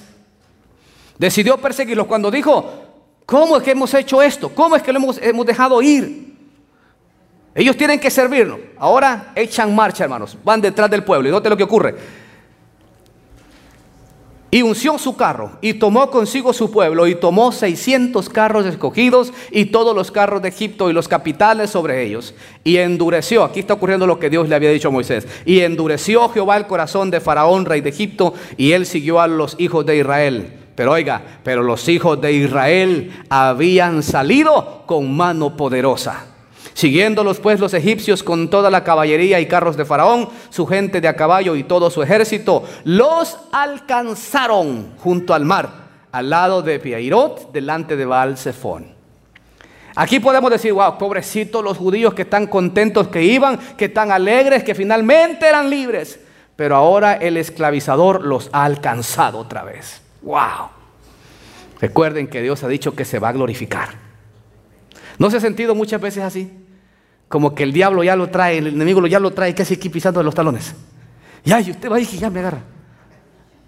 [1.19, 2.73] Decidió perseguirlos cuando dijo,
[3.27, 4.51] ¿cómo es que hemos hecho esto?
[4.55, 6.28] ¿Cómo es que lo hemos, hemos dejado ir?
[7.59, 8.61] Ellos tienen que servirnos.
[8.77, 10.39] Ahora echan marcha, hermanos.
[10.45, 11.29] Van detrás del pueblo.
[11.29, 11.97] Y note lo que ocurre.
[14.53, 19.67] Y unció su carro y tomó consigo su pueblo y tomó 600 carros escogidos y
[19.67, 22.33] todos los carros de Egipto y los capitales sobre ellos.
[22.63, 25.27] Y endureció, aquí está ocurriendo lo que Dios le había dicho a Moisés.
[25.45, 29.57] Y endureció Jehová el corazón de Faraón, rey de Egipto, y él siguió a los
[29.59, 30.53] hijos de Israel.
[30.77, 36.38] Pero oiga, pero los hijos de Israel habían salido con mano poderosa.
[36.79, 41.09] Siguiéndolos pues los egipcios con toda la caballería y carros de Faraón, su gente de
[41.09, 45.71] a caballo y todo su ejército, los alcanzaron junto al mar,
[46.13, 48.37] al lado de Piairot, delante de Baal.
[49.97, 54.63] Aquí podemos decir, wow, pobrecitos los judíos que están contentos que iban, que están alegres,
[54.63, 56.21] que finalmente eran libres.
[56.55, 60.01] Pero ahora el esclavizador los ha alcanzado otra vez.
[60.23, 60.69] Wow.
[61.81, 63.89] Recuerden que Dios ha dicho que se va a glorificar.
[65.19, 66.67] ¿No se ha sentido muchas veces así?
[67.29, 70.21] Como que el diablo ya lo trae, el enemigo ya lo trae casi aquí pisando
[70.21, 70.75] de los talones.
[71.45, 72.61] Ya, y usted va y ya me agarra.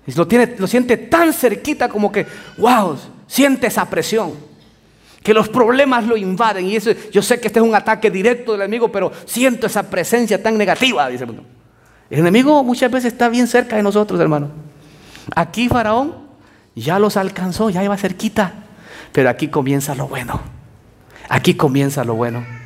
[0.06, 2.26] Y lo, tiene, lo siente tan cerquita como que,
[2.58, 2.96] wow,
[3.26, 4.32] siente esa presión.
[5.22, 6.66] Que los problemas lo invaden.
[6.66, 9.82] Y eso, yo sé que este es un ataque directo del enemigo, pero siento esa
[9.82, 11.08] presencia tan negativa.
[11.08, 14.48] Dice, el enemigo muchas veces está bien cerca de nosotros, hermano.
[15.34, 16.14] Aquí Faraón
[16.74, 18.64] ya los alcanzó, ya iba cerquita.
[19.12, 20.40] Pero aquí comienza lo bueno.
[21.28, 22.59] Aquí comienza lo bueno.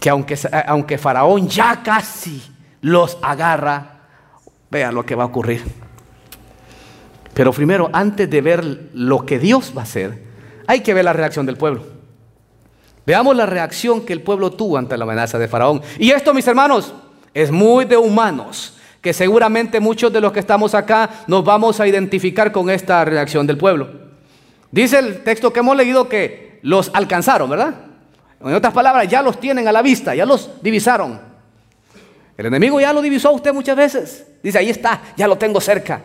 [0.00, 2.42] Que aunque, aunque Faraón ya casi
[2.80, 4.00] los agarra,
[4.70, 5.64] vea lo que va a ocurrir.
[7.32, 10.22] Pero primero, antes de ver lo que Dios va a hacer,
[10.66, 11.84] hay que ver la reacción del pueblo.
[13.06, 15.82] Veamos la reacción que el pueblo tuvo ante la amenaza de Faraón.
[15.98, 16.94] Y esto, mis hermanos,
[17.34, 21.86] es muy de humanos, que seguramente muchos de los que estamos acá nos vamos a
[21.86, 23.88] identificar con esta reacción del pueblo.
[24.70, 27.74] Dice el texto que hemos leído que los alcanzaron, ¿verdad?
[28.44, 31.20] En otras palabras, ya los tienen a la vista, ya los divisaron.
[32.36, 34.26] El enemigo ya lo divisó a usted muchas veces.
[34.42, 36.00] Dice, ahí está, ya lo tengo cerca.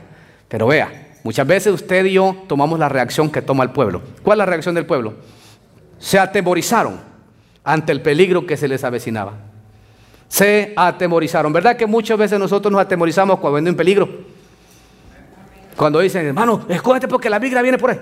[0.47, 4.01] Pero vea, Muchas veces usted y yo tomamos la reacción que toma el pueblo.
[4.23, 5.15] ¿Cuál es la reacción del pueblo?
[5.99, 6.99] Se atemorizaron
[7.63, 9.33] ante el peligro que se les avecinaba.
[10.29, 11.51] Se atemorizaron.
[11.51, 14.09] ¿Verdad que muchas veces nosotros nos atemorizamos cuando viene un peligro?
[15.75, 17.99] Cuando dicen, hermano, escógete porque la migra viene por ahí.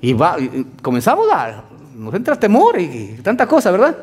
[0.00, 0.36] Y, va,
[0.80, 3.96] comenzamos a, nos entra temor y, tanta cosa, ¿verdad?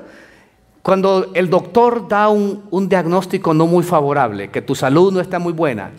[0.81, 5.53] Cuando el doctor da un, diagnóstico no muy favorable, que tu salud no está muy
[5.53, 5.91] buena,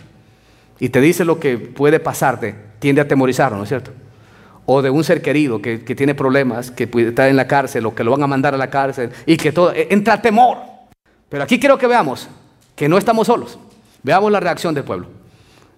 [0.79, 3.93] y te dice lo que puede pasarte, tiende a atemorizarlo, ¿no es cierto?
[4.65, 8.05] O de un ser querido que, tiene problemas, que estar en la cárcel o que
[8.05, 10.59] lo van a mandar a la cárcel y que todo, e, entra temor.
[11.29, 12.29] Pero aquí quiero que veamos
[12.75, 13.59] que no estamos solos.
[14.03, 15.09] Veamos la reacción del pueblo.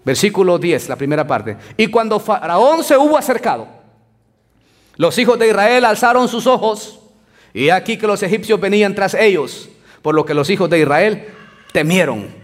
[0.04, 1.56] Versículo 10, la primera parte.
[1.76, 3.81] Y cuando Faraón se hubo acercado,
[4.96, 7.00] los hijos de Israel alzaron sus ojos
[7.54, 9.68] y aquí que los egipcios venían tras ellos,
[10.02, 11.26] por lo que los hijos de Israel
[11.72, 12.42] temieron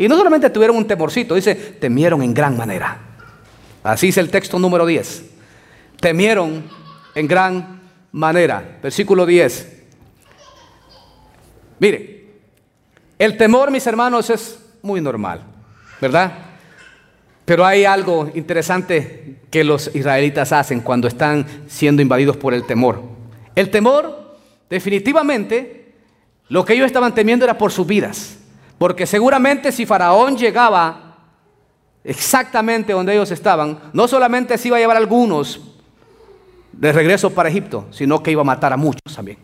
[0.00, 2.98] y no solamente tuvieron un temorcito, dice, temieron en gran manera.
[3.82, 5.24] Así es el texto número 10.
[6.00, 6.64] Temieron
[7.14, 8.78] en gran manera.
[8.82, 9.82] Versículo 10.
[11.80, 12.30] Mire,
[13.18, 15.42] el temor, mis hermanos, es muy normal,
[16.00, 16.32] ¿verdad?
[17.50, 23.02] Pero hay algo interesante que los israelitas hacen cuando están siendo invadidos por el temor.
[23.56, 24.36] El temor,
[24.70, 25.96] definitivamente,
[26.48, 28.38] lo que ellos estaban temiendo era por sus vidas.
[28.78, 31.16] Porque seguramente si Faraón llegaba
[32.04, 35.60] exactamente donde ellos estaban, no solamente se iba a llevar a algunos
[36.70, 39.38] de regreso para Egipto, sino que iba a matar a muchos también.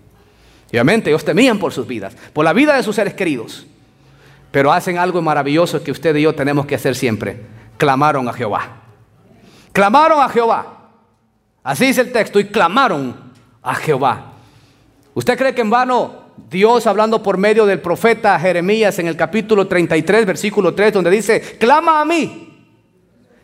[0.71, 3.67] obviamente ellos temían por sus vidas, por la vida de sus seres queridos.
[4.53, 7.56] Pero hacen algo maravilloso que usted y yo tenemos que hacer siempre.
[7.77, 8.69] Clamaron a Jehová.
[9.73, 10.67] Clamaron a Jehová.
[11.63, 13.15] Así dice el texto, y clamaron
[13.63, 14.33] a Jehová.
[15.15, 19.67] ¿Usted cree que en vano Dios hablando por medio del profeta Jeremías en el capítulo
[19.67, 22.47] 33, versículo 3, donde dice, clama a mí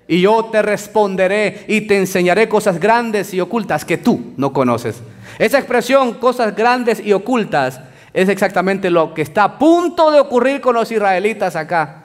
[0.06, 5.00] y yo te responderé y te enseñaré cosas grandes y ocultas que tú no conoces.
[5.38, 7.80] Esa expresión, cosas grandes y ocultas,
[8.12, 12.04] es exactamente lo que está a punto de ocurrir con los israelitas acá.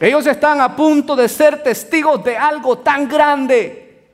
[0.00, 4.04] Ellos están a punto de ser testigos de algo tan grande.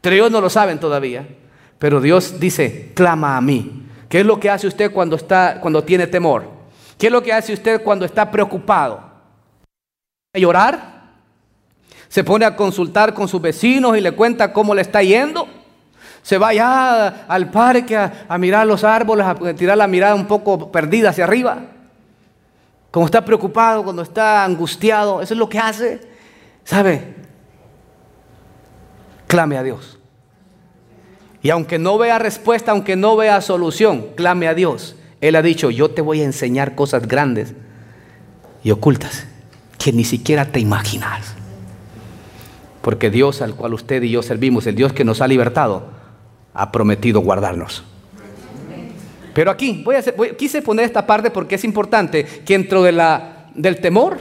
[0.00, 1.26] Pero ellos no lo saben todavía.
[1.78, 5.84] Pero Dios dice, clama a mí ¿Qué es lo que hace usted cuando, está, cuando
[5.84, 6.44] tiene temor?
[6.98, 9.00] ¿Qué es lo que hace usted cuando está preocupado?
[10.34, 11.04] ¿A llorar?
[12.08, 15.48] ¿Se pone a consultar con sus vecinos y le cuenta cómo le está yendo?
[16.22, 20.72] ¿Se va ya al parque a, mirar los árboles, a tirar la mirada un poco
[20.72, 21.62] perdida hacia arriba?
[22.90, 26.00] Como está preocupado, cuando está angustiado, eso es lo que hace.
[26.64, 27.14] ¿Sabe?
[29.26, 29.98] Clame a Dios.
[31.42, 34.96] Y aunque no vea respuesta, aunque no vea solución, clame a Dios.
[35.20, 37.54] Él ha dicho, yo te voy a enseñar cosas grandes
[38.62, 39.26] y ocultas
[39.78, 41.34] que ni siquiera te imaginas.
[42.82, 45.88] Porque Dios al cual usted y yo servimos, el Dios que nos ha libertado,
[46.54, 47.84] ha prometido guardarnos.
[49.34, 49.84] Pero aquí,
[50.36, 54.20] quise poner esta parte porque es importante que dentro del temor,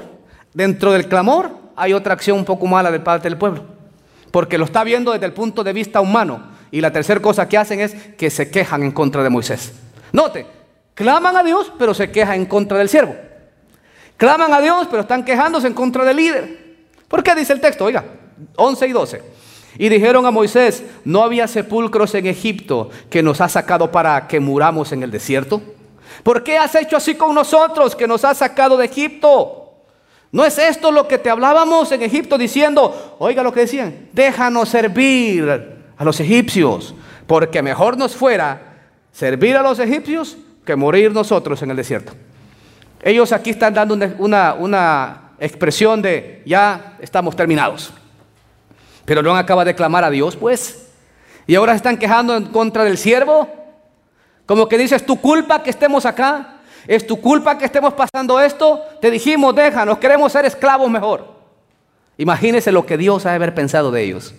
[0.54, 3.63] dentro del clamor, hay otra acción un poco mala de parte del pueblo.
[4.32, 7.58] Porque lo está viendo desde el punto de vista humano y la tercera cosa que
[7.58, 9.74] hacen es que se quejan en contra de Moisés.
[10.12, 10.45] Note,
[10.93, 13.15] claman a Dios, pero se quejan en contra del siervo.
[14.17, 16.76] Claman a Dios, pero están quejándose en contra del líder.
[17.08, 17.86] ¿Por qué dice el texto?
[17.86, 18.04] Oiga,
[18.56, 19.22] 11 y 12.
[19.77, 24.39] Y dijeron a Moisés, ¿no había sepulcros en Egipto que nos ha sacado para que
[24.39, 25.62] muramos en el desierto?
[26.23, 29.60] ¿Por qué has hecho así con nosotros que nos has sacado de Egipto?
[30.32, 34.69] ¿No es esto lo que te hablábamos en Egipto diciendo, oiga lo que decían, déjanos
[34.69, 35.49] servir
[35.97, 36.93] a los egipcios,
[37.25, 38.69] porque mejor nos fuera
[39.12, 42.13] servir a los egipcios que morir nosotros en el desierto.
[43.01, 47.93] Ellos aquí están dando una, una, expresión de ya estamos terminados.
[49.10, 50.86] Pero no acaba de clamar a Dios, pues.
[51.48, 53.50] Y ahora están quejando en contra del siervo.
[54.45, 56.60] Como que dices, tu culpa que estemos acá.
[56.86, 58.80] Es tu culpa que estemos pasando esto.
[59.02, 61.26] Te dijimos, déjanos, queremos ser esclavos mejor.
[62.19, 64.36] Imagínense lo que Dios ha de haber pensado de ellos.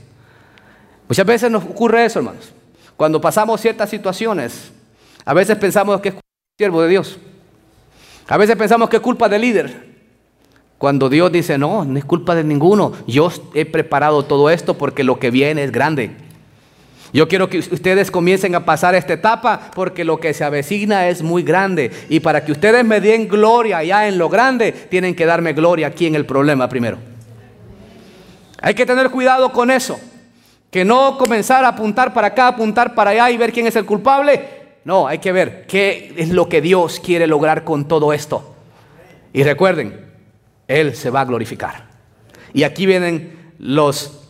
[1.09, 2.53] Muchas veces nos ocurre eso, hermanos.
[2.97, 4.71] Cuando pasamos ciertas situaciones,
[5.25, 6.15] a veces pensamos que es
[6.57, 7.19] siervo de Dios.
[8.29, 9.90] A veces pensamos que es culpa del líder.
[10.81, 12.95] Cuando Dios dice, no, no es culpa de ninguno.
[13.07, 16.13] Yo he preparado todo esto porque lo que viene es grande.
[17.13, 21.23] Yo quiero que ustedes comiencen a pasar esta etapa porque lo que se avecina es
[21.23, 21.91] muy grande.
[22.09, 25.89] Y para que ustedes me den gloria ya en lo grande, tienen que darme gloria
[25.89, 26.97] aquí en el problema primero.
[28.63, 30.01] Hay que tener cuidado con eso.
[30.71, 33.85] Que no comenzar a apuntar para acá, apuntar para allá y ver quién es el
[33.85, 34.49] culpable.
[34.87, 38.55] No, hay que ver qué es lo que Dios quiere lograr con todo esto.
[39.35, 40.10] Y recuerden,
[40.71, 41.89] Él se va a glorificar.
[42.53, 44.23] Y aquí vienen los,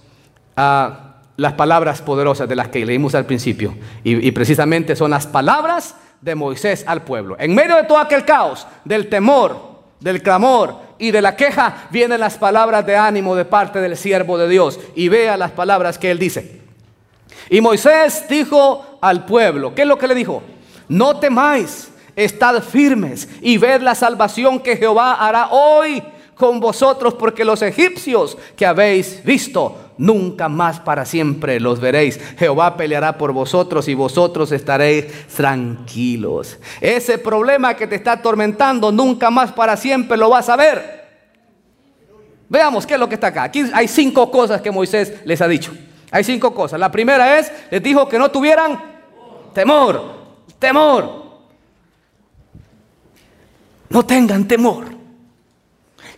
[0.56, 0.92] uh,
[1.36, 3.76] las palabras poderosas de las que leímos al principio.
[4.02, 7.36] Y, y precisamente son las palabras de Moisés al pueblo.
[7.38, 12.20] En medio de todo aquel caos, del temor, del clamor y de la queja, vienen
[12.20, 14.80] las palabras de ánimo de parte del siervo de Dios.
[14.94, 16.62] Y vea las palabras que él dice.
[17.50, 20.42] Y Moisés dijo al pueblo, ¿qué es lo que le dijo?
[20.88, 26.02] No temáis, estad firmes y ved la salvación que Jehová hará hoy
[26.40, 32.18] con vosotros, porque los egipcios que habéis visto, nunca más para siempre los veréis.
[32.38, 36.58] Jehová peleará por vosotros y vosotros estaréis tranquilos.
[36.80, 41.00] Ese problema que te está atormentando, nunca más para siempre lo vas a ver.
[42.48, 43.42] Veamos qué es lo que está acá.
[43.44, 45.72] Aquí hay cinco cosas que Moisés les ha dicho.
[46.10, 46.80] Hay cinco cosas.
[46.80, 48.82] La primera es, les dijo que no tuvieran
[49.52, 50.02] temor,
[50.58, 51.20] temor.
[53.90, 54.99] No tengan temor.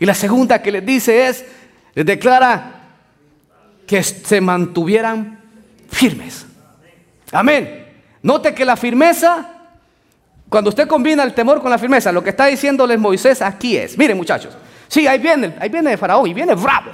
[0.03, 1.45] Y la segunda que les dice es,
[1.95, 2.73] les declara
[3.87, 5.41] que se mantuvieran
[5.89, 6.45] firmes.
[7.31, 7.87] Amén.
[8.21, 9.49] Note que la firmeza,
[10.49, 13.97] cuando usted combina el temor con la firmeza, lo que está diciéndoles Moisés aquí es,
[13.97, 14.57] miren muchachos,
[14.89, 16.91] sí, ahí viene, ahí viene Faraón y viene bravo.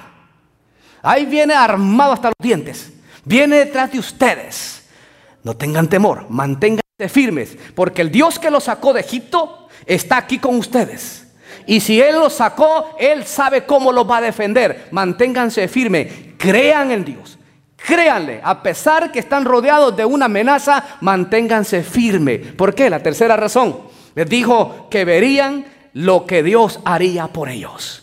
[1.01, 2.93] Ahí viene armado hasta los dientes.
[3.25, 4.87] Viene detrás de ustedes.
[5.45, 10.39] No tengan temor, manténganse firmes, porque el Dios que los sacó de Egipto está aquí
[10.39, 11.25] con ustedes.
[11.69, 14.89] Y si Él los sacó, Él sabe cómo los va a defender.
[14.91, 17.39] Manténganse firmes, crean en Dios.
[17.77, 22.55] Créanle, a pesar que están rodeados de una amenaza, manténganse firmes.
[22.55, 22.89] ¿Por qué?
[22.89, 23.81] La tercera razón.
[24.15, 28.03] Les dijo que verían lo que Dios haría por ellos.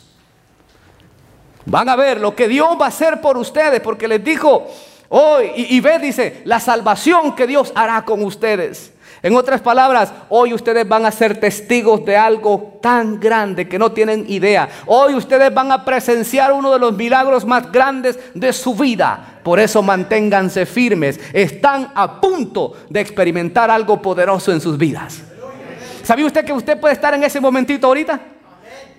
[1.65, 4.67] Van a ver lo que Dios va a hacer por ustedes, porque les dijo
[5.10, 8.93] hoy, y, ve, dice, la salvación que Dios hará con ustedes.
[9.25, 13.91] En otras palabras, hoy ustedes van a ser testigos de algo tan grande que no
[13.91, 14.69] tienen idea.
[14.85, 19.39] Hoy ustedes van a presenciar uno de los milagros más grandes de su vida.
[19.41, 21.19] Por eso manténganse firmes.
[21.33, 25.23] Están a punto de experimentar algo poderoso en sus vidas.
[26.03, 28.19] ¿Sabía usted que usted puede estar en ese momentito ahorita?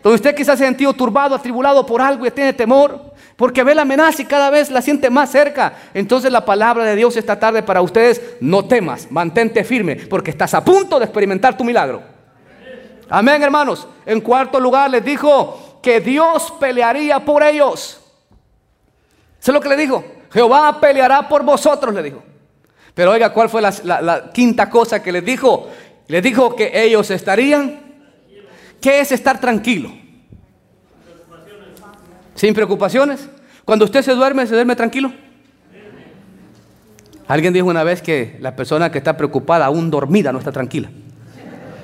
[0.02, 3.74] Donde usted quizás se ha sentido turbado, atribulado por algo y tiene temor, porque ve
[3.74, 5.74] la amenaza y cada vez la siente más cerca.
[5.94, 10.54] Entonces la palabra de Dios esta tarde para ustedes, no temas, mantente firme, porque estás
[10.54, 12.02] a punto de experimentar tu milagro.
[13.08, 13.86] Amén, hermanos.
[14.04, 18.00] En cuarto lugar les dijo que Dios pelearía por ellos.
[19.40, 20.04] Es lo que le dijo.
[20.32, 22.22] Jehová peleará por vosotros, le dijo.
[22.94, 25.68] Pero oiga, ¿cuál fue la, la quinta cosa que les dijo?
[26.08, 27.86] Les dijo que ellos estarían
[28.80, 29.90] ¿Qué es estar tranquilo?
[32.36, 33.28] Sin preocupaciones.
[33.64, 35.12] Cuando usted se duerme, ¿se duerme tranquilo?
[37.26, 40.88] Alguien dijo una vez que la persona que está preocupada, aún dormida, no está tranquila.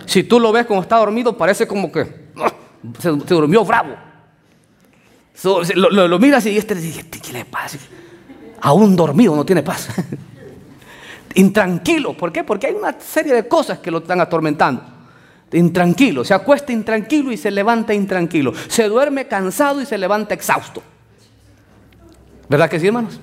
[0.07, 2.53] Si tú lo ves como está dormido, parece como que ¡ah!
[3.01, 3.97] se, durmió bravo.
[5.75, 7.79] lo, miras y este le dice, ¿qué le pasa?
[8.61, 9.89] Aún dormido no tiene paz.
[11.35, 12.17] Intranquilo.
[12.17, 12.45] ¿Por qué?
[12.45, 14.92] Porque hay una serie de cosas que lo están atormentando
[15.53, 20.83] intranquilo, se acuesta intranquilo y se levanta intranquilo, se duerme cansado y se levanta exhausto.
[22.49, 23.21] ¿Verdad que sí, hermanos?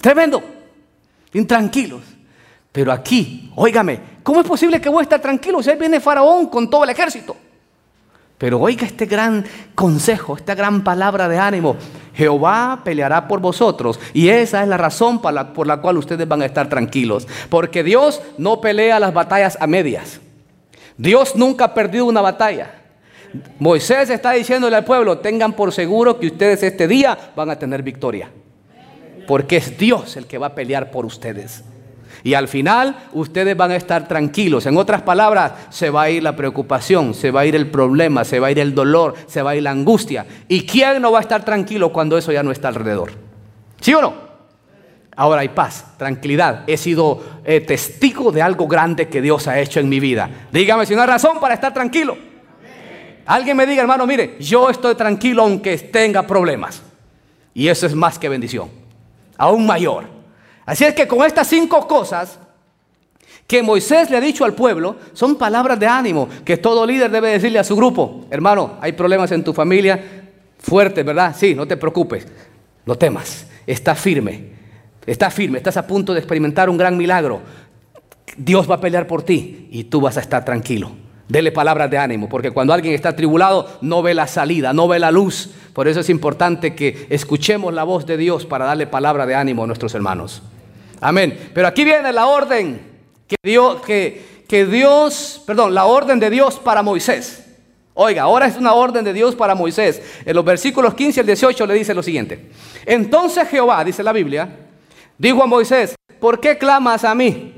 [0.00, 0.42] Tremendo,
[1.32, 2.02] intranquilos.
[2.72, 6.46] Pero aquí, óigame, ¿cómo es posible que voy a estar tranquilo si ahí viene Faraón
[6.46, 7.36] con todo el ejército?
[8.38, 9.44] Pero oiga este gran
[9.74, 11.76] consejo, esta gran palabra de ánimo.
[12.14, 14.00] Jehová peleará por vosotros.
[14.14, 17.28] Y esa es la razón por la, por la cual ustedes van a estar tranquilos.
[17.50, 20.20] Porque Dios no pelea las batallas a medias.
[21.00, 22.72] Dios nunca ha perdido una batalla.
[23.58, 27.82] Moisés está diciéndole al pueblo, tengan por seguro que ustedes este día van a tener
[27.82, 28.30] victoria.
[29.26, 31.64] Porque es Dios el que va a pelear por ustedes.
[32.22, 34.66] Y al final ustedes van a estar tranquilos.
[34.66, 38.22] En otras palabras, se va a ir la preocupación, se va a ir el problema,
[38.24, 40.26] se va a ir el dolor, se va a ir la angustia.
[40.48, 43.12] ¿Y quién no va a estar tranquilo cuando eso ya no está alrededor?
[43.80, 44.29] ¿Sí o no?
[45.20, 46.64] Ahora hay paz, tranquilidad.
[46.66, 50.46] He sido eh, testigo de algo grande que Dios ha hecho en mi vida.
[50.50, 52.16] Dígame si no hay razón para estar tranquilo.
[53.26, 56.80] Alguien me diga, hermano, mire, yo estoy tranquilo aunque tenga problemas.
[57.52, 58.70] Y eso es más que bendición.
[59.36, 60.06] Aún mayor.
[60.64, 62.38] Así es que con estas cinco cosas
[63.46, 67.32] que Moisés le ha dicho al pueblo son palabras de ánimo que todo líder debe
[67.32, 68.24] decirle a su grupo.
[68.30, 70.02] Hermano, hay problemas en tu familia
[70.58, 71.36] fuertes, ¿verdad?
[71.38, 72.26] Sí, no te preocupes.
[72.86, 73.46] No temas.
[73.66, 74.59] Está firme.
[75.10, 75.58] Está firme.
[75.58, 77.40] Estás a punto de experimentar un gran milagro.
[78.36, 80.92] Dios va a pelear por ti y tú vas a estar tranquilo.
[81.26, 85.00] Dele palabras de ánimo, porque cuando alguien está tribulado no ve la salida, no ve
[85.00, 85.50] la luz.
[85.72, 89.64] Por eso es importante que escuchemos la voz de Dios para darle palabra de ánimo
[89.64, 90.42] a nuestros hermanos.
[91.00, 91.50] Amén.
[91.54, 92.80] Pero aquí viene la orden
[93.26, 97.46] que Dios, que, que Dios, perdón, la orden de Dios para Moisés.
[97.94, 100.00] Oiga, ahora es una orden de Dios para Moisés.
[100.24, 102.52] En los versículos 15 al 18 le dice lo siguiente.
[102.86, 104.68] Entonces Jehová, dice la Biblia,
[105.20, 107.54] dijo a Moisés, ¿por qué clamas a mí?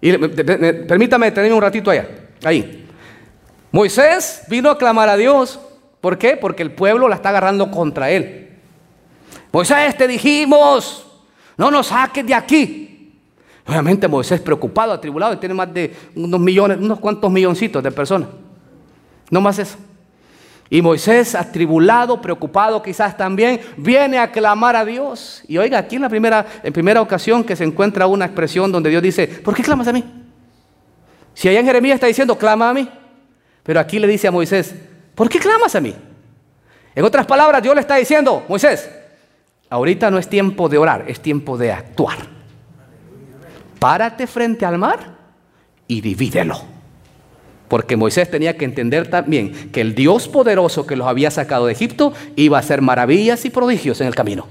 [0.00, 2.08] Y permítame tenerme un ratito allá,
[2.44, 2.86] ahí.
[3.72, 5.58] Moisés vino a clamar a Dios.
[6.00, 6.36] ¿Por qué?
[6.36, 8.56] Porque el pueblo la está agarrando contra él.
[9.52, 11.04] Moisés, te dijimos,
[11.56, 13.12] no nos saques de aquí.
[13.66, 18.28] Obviamente Moisés preocupado, atribulado, y tiene más de unos millones, unos cuantos milloncitos de personas.
[19.28, 19.76] No más eso.
[20.70, 25.42] Y Moisés, atribulado, preocupado quizás también, viene a clamar a Dios.
[25.48, 28.90] Y oiga, aquí en la primera, en primera ocasión que se encuentra una expresión donde
[28.90, 30.04] Dios dice, ¿por qué clamas a mí?
[31.34, 32.88] Si allá en Jeremías está diciendo, clama a mí.
[33.62, 34.74] Pero aquí le dice a Moisés,
[35.14, 35.94] ¿por qué clamas a mí?
[36.94, 38.90] En otras palabras, Dios le está diciendo, Moisés,
[39.70, 42.38] ahorita no es tiempo de orar, es tiempo de actuar
[43.78, 44.98] párate frente al mar
[45.86, 46.77] y divídelo.
[47.68, 51.72] Porque Moisés tenía que entender también que el Dios poderoso que los había sacado de
[51.72, 54.46] Egipto iba a hacer maravillas y prodigios en el camino.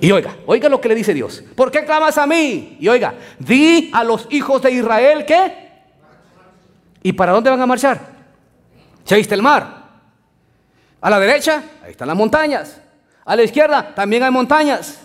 [0.00, 1.44] Y oiga, oiga lo que le dice Dios.
[1.54, 2.76] ¿Por qué clamas a mí?
[2.80, 5.70] Y oiga, di a los hijos de Israel que...
[7.04, 8.00] ¿Y para dónde van a marchar?
[9.04, 9.82] ¿Se viste el mar?
[11.00, 12.80] A la derecha, ahí están las montañas.
[13.24, 15.00] A la izquierda, también hay montañas.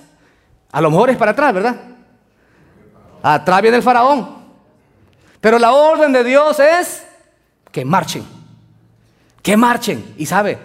[0.72, 1.76] A lo mejor es para atrás, ¿verdad?
[3.24, 4.38] Atrás viene el faraón.
[5.42, 7.07] Pero la orden de Dios es
[7.78, 8.24] que marchen.
[9.44, 10.16] Que marchen.
[10.18, 10.58] Y sabe,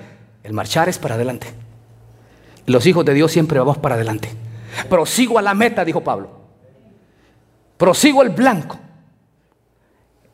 [0.42, 1.46] el marchar es para adelante.
[2.64, 4.30] Los hijos de Dios siempre vamos para adelante.
[4.88, 6.30] Prosigo a la meta, dijo Pablo.
[7.76, 8.78] Prosigo el blanco.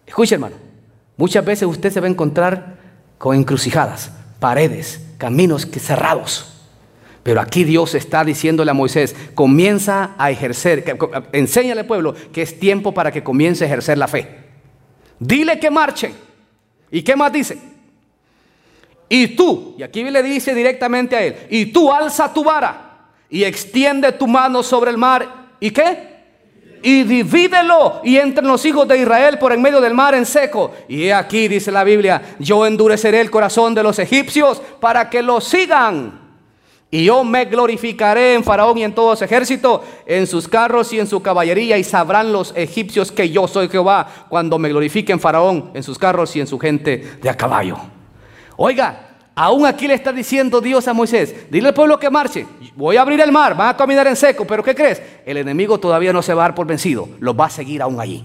[0.06, 0.54] Escuche, hermano.
[1.16, 2.76] Muchas veces usted se va a encontrar
[3.18, 6.62] con encrucijadas, paredes, caminos cerrados.
[7.24, 10.96] Pero aquí Dios está diciéndole a Moisés, comienza a ejercer,
[11.32, 14.28] enséñale al pueblo que es tiempo para que comience a ejercer la fe.
[15.18, 16.27] Dile que marche.
[16.90, 17.58] ¿Y qué más dice?
[19.08, 23.44] Y tú, y aquí le dice directamente a él, y tú alza tu vara y
[23.44, 25.48] extiende tu mano sobre el mar.
[25.60, 26.18] ¿Y qué?
[26.82, 30.72] y divídelo y entren los hijos de Israel por en medio del mar en seco.
[30.88, 35.40] Y aquí dice la Biblia, yo endureceré el corazón de los egipcios para que lo
[35.40, 36.27] sigan.
[36.90, 40.98] Y yo me glorificaré en Faraón y en todo su ejército, en sus carros y
[40.98, 45.20] en su caballería, y sabrán los egipcios que yo soy Jehová cuando me glorifique en
[45.20, 47.76] Faraón, en sus carros y en su gente de a caballo.
[48.56, 52.96] Oiga, aún aquí le está diciendo Dios a Moisés, dile al pueblo que marche, voy
[52.96, 55.02] a abrir el mar, van a caminar en seco, pero ¿qué crees?
[55.26, 58.00] El enemigo todavía no se va a dar por vencido, lo va a seguir aún
[58.00, 58.24] allí.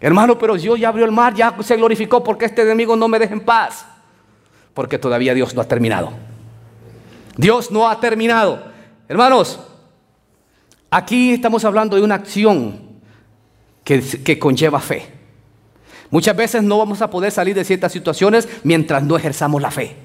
[0.00, 3.18] Hermano, pero Dios ya abrió el mar, ya se glorificó porque este enemigo no me
[3.18, 3.86] deja en paz,
[4.74, 6.35] porque todavía Dios no ha terminado.
[7.36, 8.62] Dios no ha terminado.
[9.08, 9.60] Hermanos,
[10.90, 12.80] aquí estamos hablando de una acción
[13.84, 15.06] que, conlleva fe.
[16.10, 19.96] Muchas veces no vamos a poder salir de ciertas situaciones mientras no ejerzamos la fe.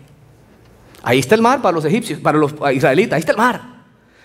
[1.04, 3.62] Ahí está el mar para los egipcios, para los israelitas, ahí está el mar.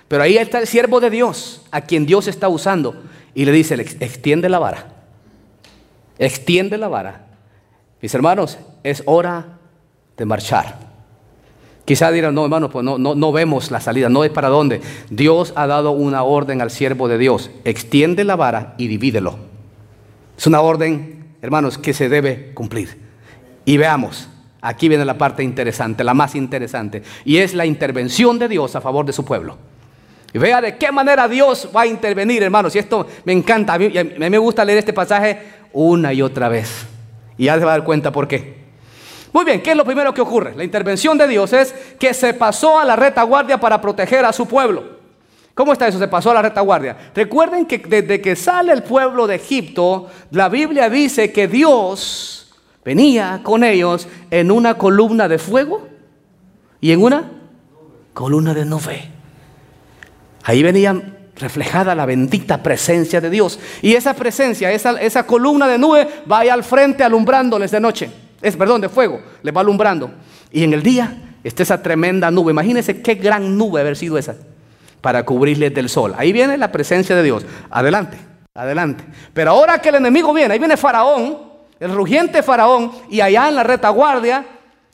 [0.09, 3.03] Pero ahí está el siervo de Dios, a quien Dios está usando,
[3.35, 4.87] y le dice, extiende la vara.
[6.19, 7.27] Extiende la vara.
[8.01, 9.59] Mis hermanos, es hora
[10.17, 10.86] de marchar.
[11.87, 14.80] Quizá dirán, no hermano, pues no, no, no vemos la salida, no es para dónde.
[15.09, 19.39] Dios ha dado una orden al siervo de Dios, extiende la vara y divídelo.
[20.37, 22.99] Es una orden, hermanos, que se debe cumplir.
[23.64, 24.28] Y veamos,
[24.61, 28.80] aquí viene la parte interesante, la más interesante, y es la intervención de Dios a
[28.80, 29.57] favor de su pueblo.
[30.34, 32.74] Y vea de qué manera Dios va a intervenir, hermanos.
[32.74, 35.39] Y esto me encanta, a mí, a mí me gusta leer este pasaje
[35.72, 36.84] una y otra vez.
[37.39, 38.66] Y ya se va a dar cuenta por qué.
[39.37, 40.55] Muy bien, ¿qué es lo primero que ocurre?
[40.57, 44.49] La intervención de Dios es que se pasó a la retaguardia para proteger a su
[44.49, 44.97] pueblo.
[45.53, 45.99] ¿Cómo está eso?
[45.99, 46.97] Se pasó a la retaguardia.
[47.14, 52.51] Recuerden que desde que sale el pueblo de Egipto, la Biblia dice que Dios
[52.82, 55.87] venía con ellos en una columna de fuego
[56.80, 57.30] y en una
[58.14, 59.11] columna de nube.
[60.45, 60.99] Ahí venía
[61.39, 63.59] reflejada la bendita presencia de Dios.
[63.82, 68.26] Y esa presencia, esa, columna de nube va al frente alumbrándoles de noche.
[68.47, 70.09] Es, perdón, de fuego, les va alumbrando.
[70.53, 72.53] Y en el día está esa tremenda nube.
[72.53, 74.36] Imagínense qué gran nube haber sido esa
[75.01, 76.14] para cubrirles del sol.
[76.16, 77.44] Ahí viene la presencia de Dios.
[77.70, 78.16] Adelante,
[78.55, 79.03] adelante.
[79.34, 81.38] Pero ahora que el enemigo viene, ahí viene Faraón,
[81.80, 84.47] el rugiente Faraón, y allá en la retaguardia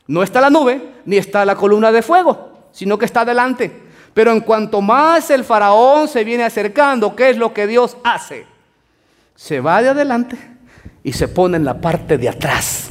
[0.07, 3.83] no está la nube, ni está la columna de fuego, sino que está adelante.
[4.15, 8.47] Pero en cuanto más el Faraón se viene acercando, ¿qué es lo que Dios hace?
[9.35, 10.39] Se va de adelante
[11.05, 12.89] y se pone en la parte de atrás.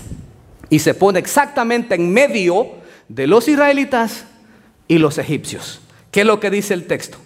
[0.72, 2.72] Y se pone exactamente en medio
[3.08, 4.26] de los israelitas
[4.88, 5.82] y los egipcios.
[6.10, 7.20] ¿Qué es lo que dice el texto?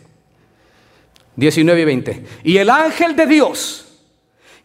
[1.38, 2.24] 19 y 20.
[2.44, 3.85] Y el ángel de Dios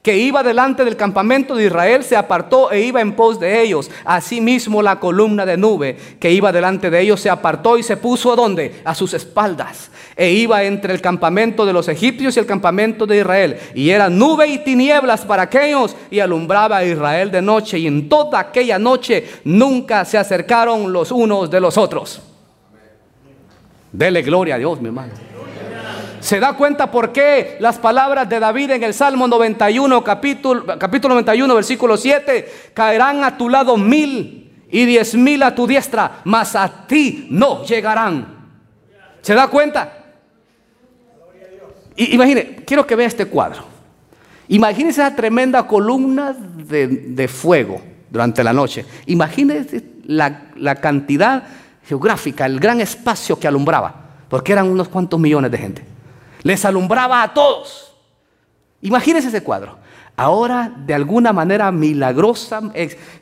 [0.03, 3.90] que iba delante del campamento de Israel se apartó e iba en pos de ellos.
[4.07, 8.32] Asimismo la columna de nube que iba delante de ellos se apartó y se puso
[8.32, 8.80] a donde?
[8.84, 9.90] A sus espaldas.
[10.16, 13.59] E iba entre el campamento de los egipcios y el campamento de Israel.
[13.74, 17.78] Y era nube y tinieblas para aquellos y alumbraba a Israel de noche.
[17.78, 22.22] Y en toda aquella noche nunca se acercaron los unos de los otros.
[23.92, 25.30] Dele gloria a Dios, mi hermano.
[26.20, 31.14] ¿Se da cuenta por qué las palabras de David en el Salmo 91, capítulo, capítulo
[31.14, 36.54] 91, versículo 7, caerán a tu lado mil y diez mil a tu diestra, mas
[36.54, 38.50] a ti no llegarán?
[39.22, 39.96] ¿Se da cuenta?
[41.96, 43.64] imagine, quiero que vea este cuadro.
[44.48, 48.84] Imagínese esa tremenda columna de, fuego durante la noche.
[49.06, 51.44] Imagínese la, la cantidad
[51.86, 53.94] geográfica, el gran espacio que alumbraba,
[54.28, 55.99] porque eran unos cuantos millones de gente.
[56.43, 57.93] Les alumbraba a todos.
[58.82, 59.78] Imagínense ese cuadro.
[60.20, 62.61] Ahora, de alguna manera milagrosa,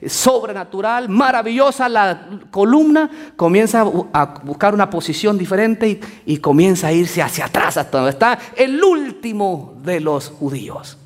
[0.05, 7.45] sobrenatural, maravillosa, la columna comienza a buscar una posición diferente y, comienza a irse hacia
[7.45, 10.99] atrás hasta donde está el último de los judíos.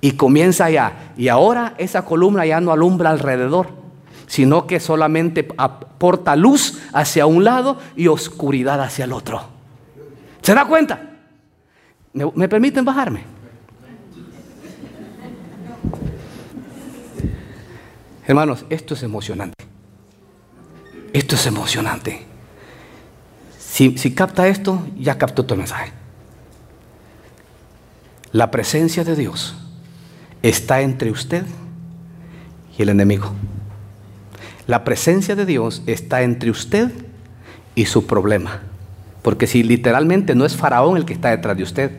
[0.00, 1.12] Y comienza allá.
[1.18, 3.68] Y ahora esa columna ya no alumbra alrededor,
[4.26, 9.42] sino que solamente aporta luz hacia un lado y oscuridad hacia el otro.
[10.40, 11.07] ¿Se da cuenta?
[12.12, 13.22] ¿Me, permiten bajarme?
[18.26, 19.54] Hermanos, esto es emocionante.
[21.12, 22.26] Esto es emocionante.
[23.58, 25.92] Si, si, capta esto, ya captó tu mensaje.
[28.32, 29.56] La presencia de Dios
[30.42, 31.44] está entre usted
[32.76, 33.32] y el enemigo.
[34.66, 36.90] La presencia de Dios está entre usted
[37.74, 38.60] y su problema.
[39.22, 41.90] Porque si literalmente no es Faraón el que está detrás de usted,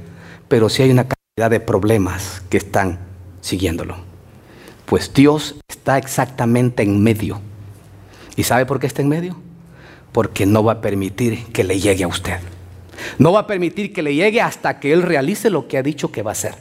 [0.48, 3.00] pero sí hay una cantidad de problemas que están
[3.42, 3.98] siguiéndolo.
[4.86, 7.42] Pues Dios está exactamente en medio.
[8.36, 9.38] ¿Y sabe por qué está en medio?
[10.12, 12.40] Porque no va a permitir que le llegue a usted.
[13.18, 16.12] No va a permitir que le llegue hasta que Él realice lo que ha dicho
[16.12, 16.56] que va a hacer.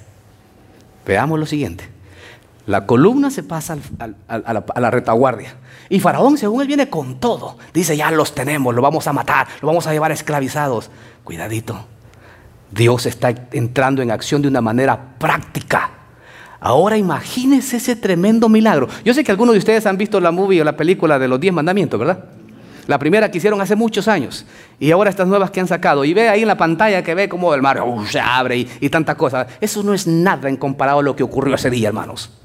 [1.07, 1.89] Veamos lo siguiente.
[2.69, 3.79] La columna se pasa
[4.29, 4.43] a,
[4.79, 5.55] la, retaguardia.
[5.89, 7.57] Y Faraón, según él, viene con todo.
[7.73, 10.91] Dice, ya los tenemos, lo vamos a matar, lo vamos a llevar esclavizados.
[11.25, 11.87] Cuidadito.
[12.71, 15.93] Dios está entrando en acción de una manera práctica.
[16.61, 18.87] Ahora imagínense ese tremendo milagro.
[19.03, 21.41] Yo sé que algunos de ustedes han visto la movie o la película de los
[21.41, 22.23] diez mandamientos, ¿verdad?
[22.87, 24.45] La primera que hicieron hace muchos años
[24.79, 26.05] y ahora estas nuevas que han sacado.
[26.05, 28.71] Y ve ahí en la pantalla que ve como el mar uh, se abre y,
[28.79, 29.47] y tantas cosas.
[29.59, 32.38] Eso no es nada en comparado a lo que ocurrió ese día, hermanos.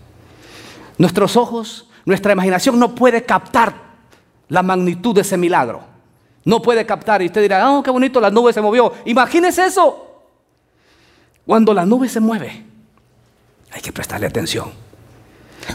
[0.98, 3.74] Nuestros ojos, nuestra imaginación no puede captar
[4.50, 5.82] la magnitud de ese milagro.
[6.46, 7.22] No puede captar.
[7.22, 8.94] Y usted dirá, oh, qué bonito, la nube se movió.
[9.06, 10.22] Imagínese eso.
[11.46, 12.66] Cuando la nube se mueve,
[13.72, 14.72] hay que prestarle atención.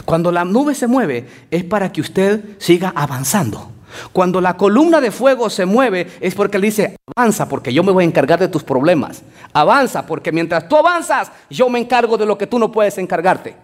[0.05, 3.71] Cuando la nube se mueve es para que usted siga avanzando.
[4.13, 7.91] Cuando la columna de fuego se mueve es porque él dice, avanza porque yo me
[7.91, 9.23] voy a encargar de tus problemas.
[9.51, 13.55] Avanza porque mientras tú avanzas, yo me encargo de lo que tú no puedes encargarte.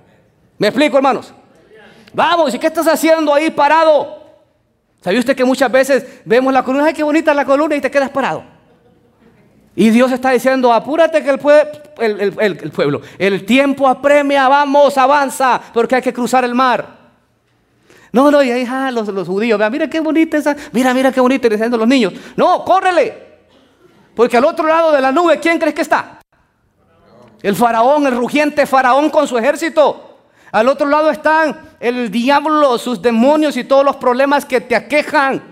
[0.58, 1.34] ¿Me explico, hermanos?
[2.16, 4.24] Vamos, ¿y qué estás haciendo ahí parado?
[5.02, 7.92] ¿Sabe usted que muchas veces vemos la columna, ay, qué bonita la columna y te
[7.92, 8.42] quedas parado?
[9.76, 16.02] Y Dios está diciendo, apúrate que el, pueblo, el tiempo apremia, vamos, avanza, porque hay
[16.02, 16.88] que cruzar el mar.
[18.14, 21.50] No, no, y ahí ah, los, judíos, mira qué bonita esa, mira, mira qué bonita,
[21.50, 22.14] diciendo los niños.
[22.38, 23.26] No, córrele.
[24.16, 26.22] Porque al otro lado de la nube, ¿quién crees que está?
[27.44, 30.05] El faraón, el rugiente faraón con su ejército.
[30.56, 35.44] Al otro lado están el diablo, sus demonios y todos los problemas que te aquejan.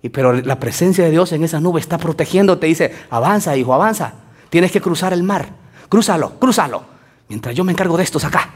[0.00, 3.74] Y pero la presencia de Dios en esa nube está protegiendo, te dice, avanza, hijo,
[3.74, 4.14] avanza.
[4.50, 5.48] Tienes que cruzar el mar.
[5.88, 6.84] Crúzalo, crúzalo.
[7.26, 8.50] Mientras yo me encargo de estos acá.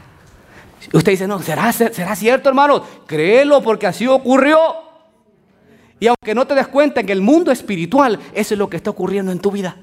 [0.93, 2.81] Usted dice, no, ¿será, será cierto, hermano?
[3.05, 4.57] Créelo porque así ocurrió.
[5.99, 8.91] Y aunque no te des cuenta en el mundo espiritual, eso es lo que está
[8.91, 9.75] ocurriendo en tu vida.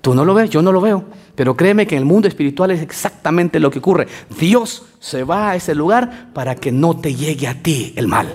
[0.00, 1.04] Tú no lo ves, yo no lo veo.
[1.34, 4.06] Pero créeme que en el mundo espiritual es exactamente lo que ocurre.
[4.38, 8.34] Dios se va a ese lugar para que no te llegue a ti el mal.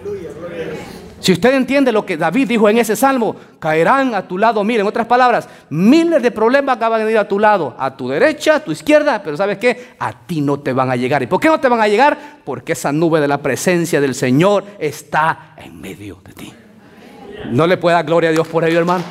[1.19, 4.81] Si usted entiende lo que David dijo en ese salmo, caerán a tu lado, miren,
[4.81, 8.57] en otras palabras, miles de problemas van a venir a tu lado, a tu derecha,
[8.57, 9.95] a tu izquierda, pero ¿sabes qué?
[9.97, 11.23] A ti no te van a llegar.
[11.23, 12.15] ¿Y por qué no te van a llegar?
[12.43, 16.53] Porque esa nube de la presencia del Señor está en medio de ti.
[17.49, 19.03] No le pueda gloria a Dios por ello, hermano.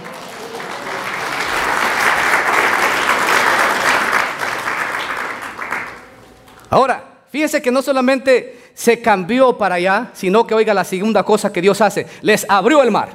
[6.75, 11.53] Ahora, fíjense que no solamente se cambió para allá, sino que oiga la segunda cosa
[11.53, 13.11] que Dios hace, les abrió el mar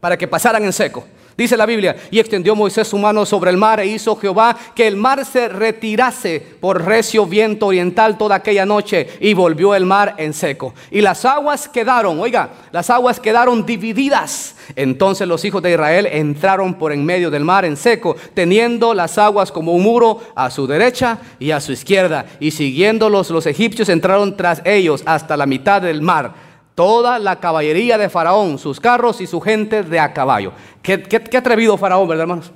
[0.00, 1.04] para que pasaran en seco.
[1.36, 4.86] Dice la Biblia, y extendió Moisés su mano sobre el mar e hizo Jehová que
[4.86, 10.14] el mar se retirase por recio viento oriental toda aquella noche y volvió el mar
[10.18, 10.74] en seco.
[10.92, 14.54] Y las aguas quedaron, oiga, las aguas quedaron divididas.
[14.76, 19.18] Entonces los hijos de Israel entraron por en medio del mar en seco, teniendo las
[19.18, 22.26] aguas como un muro a su derecha y a su izquierda.
[22.38, 26.43] Y siguiéndolos los egipcios entraron tras ellos hasta la mitad del mar
[26.74, 30.52] toda la caballería de Faraón, sus carros y su gente de a caballo.
[30.82, 31.06] Qué,
[31.36, 32.52] atrevido Faraón, ¿verdad, hermanos?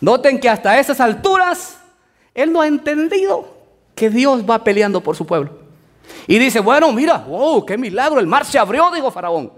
[0.00, 1.78] Noten que hasta esas alturas
[2.34, 3.54] él no ha entendido
[3.94, 5.50] que Dios va peleando por su pueblo.
[6.26, 9.50] Y dice, bueno, mira, wow, qué milagro, el mar se abrió, dijo Faraón.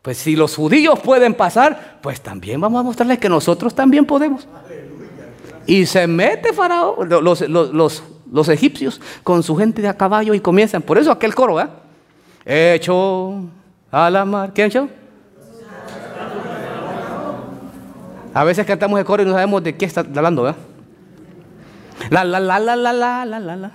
[0.00, 4.46] Pues si los judíos pueden pasar, pues también vamos a mostrarles que nosotros también podemos.
[5.66, 10.80] Y se mete Faraón, los, egipcios con su gente de a caballo y comienzan.
[10.80, 11.68] Por eso aquel coro, ¿eh?
[12.44, 13.44] Hecho
[13.90, 14.52] a la mar.
[14.54, 14.88] ¿Quién hecho?
[18.34, 20.60] A veces cantamos el coro y no sabemos de qué está hablando, ¿verdad?
[22.10, 23.72] La, la, la, la, la, la, la, la.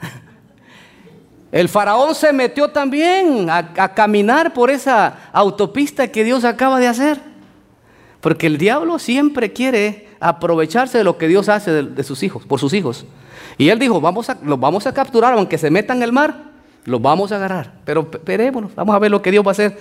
[1.51, 7.19] El faraón se metió también a, caminar por esa autopista que Dios acaba de hacer.
[8.21, 12.45] Porque el diablo siempre quiere aprovecharse de lo que Dios hace de, de sus hijos,
[12.45, 13.05] por sus hijos.
[13.57, 16.52] Y él dijo, vamos a, los vamos a capturar aunque se metan en el mar.
[16.85, 17.73] Los vamos a agarrar.
[17.85, 19.77] Pero esperémonos, vamos a ver lo que Dios va a hacer.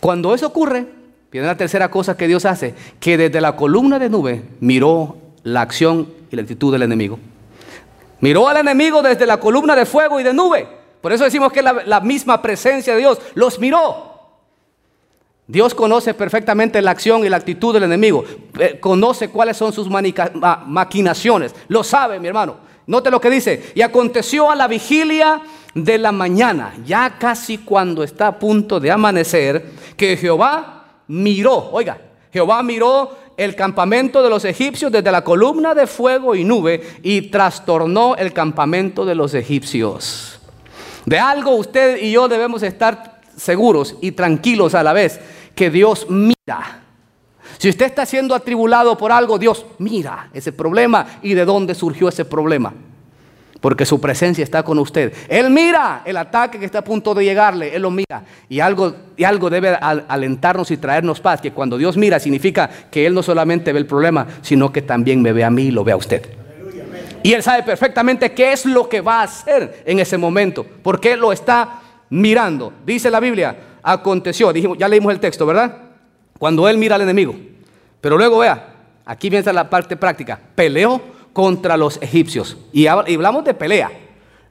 [0.00, 0.86] Cuando eso ocurre,
[1.32, 5.62] viene la tercera cosa que Dios hace, que desde la columna de nube miró la
[5.62, 7.18] acción y la actitud del enemigo.
[8.20, 10.66] Miró al enemigo desde la columna de fuego y de nube.
[11.00, 14.16] Por eso decimos que la, la misma presencia de Dios los miró.
[15.48, 18.24] Dios conoce perfectamente la acción y la actitud del enemigo.
[18.58, 21.54] Eh, conoce cuáles son sus maquinaciones.
[21.68, 22.56] Lo sabe, mi hermano.
[22.86, 23.72] Note lo que dice.
[23.74, 25.40] Y aconteció a la vigilia
[25.76, 31.98] de la mañana, ya casi cuando está a punto de amanecer, que Jehová miró, oiga,
[32.32, 37.22] Jehová miró el campamento de los egipcios desde la columna de fuego y nube y
[37.22, 40.40] trastornó el campamento de los egipcios.
[41.04, 45.20] De algo usted y yo debemos estar seguros y tranquilos a la vez,
[45.54, 46.84] que Dios mira.
[47.58, 52.08] Si usted está siendo atribulado por algo, Dios mira ese problema y de dónde surgió
[52.08, 52.72] ese problema
[53.60, 55.12] porque su presencia está con usted.
[55.28, 58.22] Él mira el ataque que está a punto de llegarle, Él lo mira.
[58.48, 63.06] Y algo, y algo debe alentarnos y traernos paz, que cuando Dios mira significa que
[63.06, 65.84] Él no solamente ve el problema, sino que también me ve a mí y lo
[65.84, 66.22] ve a usted.
[67.22, 71.12] Y Él sabe perfectamente qué es lo que va a hacer en ese momento, porque
[71.12, 71.80] Él lo está
[72.10, 72.72] mirando.
[72.84, 75.76] Dice la Biblia, aconteció, dijimos, ya leímos el texto, ¿verdad?
[76.38, 77.34] Cuando Él mira al enemigo.
[78.00, 82.56] Pero luego vea, aquí viene la parte práctica, peleó contra los egipcios.
[82.72, 83.90] Y hablamos de pelea.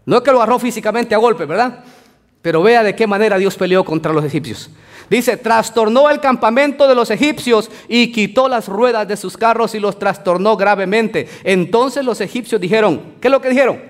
[0.05, 1.83] No es que lo agarró físicamente a golpe, ¿verdad?
[2.43, 4.69] Pero vea de qué manera Dios peleó contra los egipcios.
[5.09, 9.79] Dice, trastornó el campamento de los egipcios y quitó las ruedas de sus carros y
[9.79, 11.27] los trastornó gravemente.
[11.43, 13.81] Entonces los egipcios dijeron, ¿qué es lo que dijeron?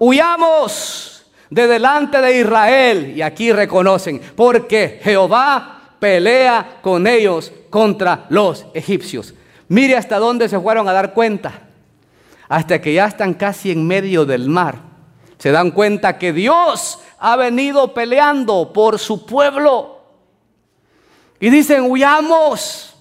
[0.00, 3.12] Huyamos de delante de Israel.
[3.16, 9.32] Y aquí reconocen, porque Jehová pelea con ellos contra los egipcios.
[9.68, 11.65] Mire hasta dónde se fueron a dar cuenta
[12.48, 14.76] hasta que ya están casi en medio del mar.
[15.38, 20.00] Se dan cuenta que Dios ha venido peleando por su pueblo.
[21.40, 22.94] Y dicen, huyamos.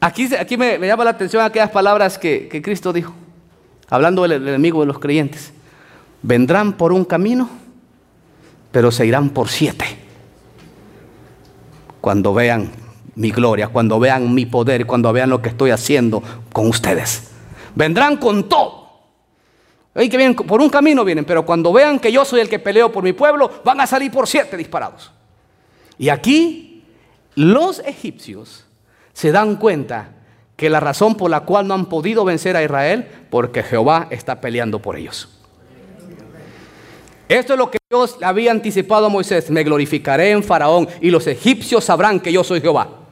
[0.00, 3.14] Aquí, aquí me, llama la atención aquellas palabras que, que Cristo dijo,
[3.88, 5.52] hablando del enemigo de los creyentes.
[6.22, 7.48] Vendrán por un camino,
[8.70, 9.84] pero se irán por siete.
[12.00, 12.83] Cuando vean
[13.16, 17.30] mi gloria, cuando vean mi poder, cuando vean lo que estoy haciendo con ustedes.
[17.74, 18.84] Vendrán con todo.
[19.96, 22.58] Y que vienen por un camino vienen, pero cuando vean que yo soy el que
[22.58, 25.12] peleo por mi pueblo, van a salir por siete disparados.
[25.98, 26.84] Y aquí
[27.36, 28.64] los egipcios
[29.12, 30.10] se dan cuenta
[30.56, 34.40] que la razón por la cual no han podido vencer a Israel, porque Jehová está
[34.40, 35.28] peleando por ellos.
[37.28, 39.50] Esto es lo que Dios había anticipado a Moisés.
[39.50, 43.03] Me glorificaré en Faraón y los egipcios sabrán que yo soy Jehová.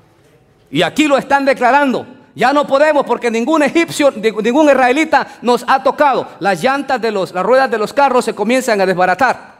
[0.72, 2.06] Y aquí lo están declarando.
[2.34, 6.26] Ya no podemos porque ningún egipcio, ningún israelita nos ha tocado.
[6.40, 9.52] Las llantas de los, las ruedas de los carros se comienzan a desbaratar.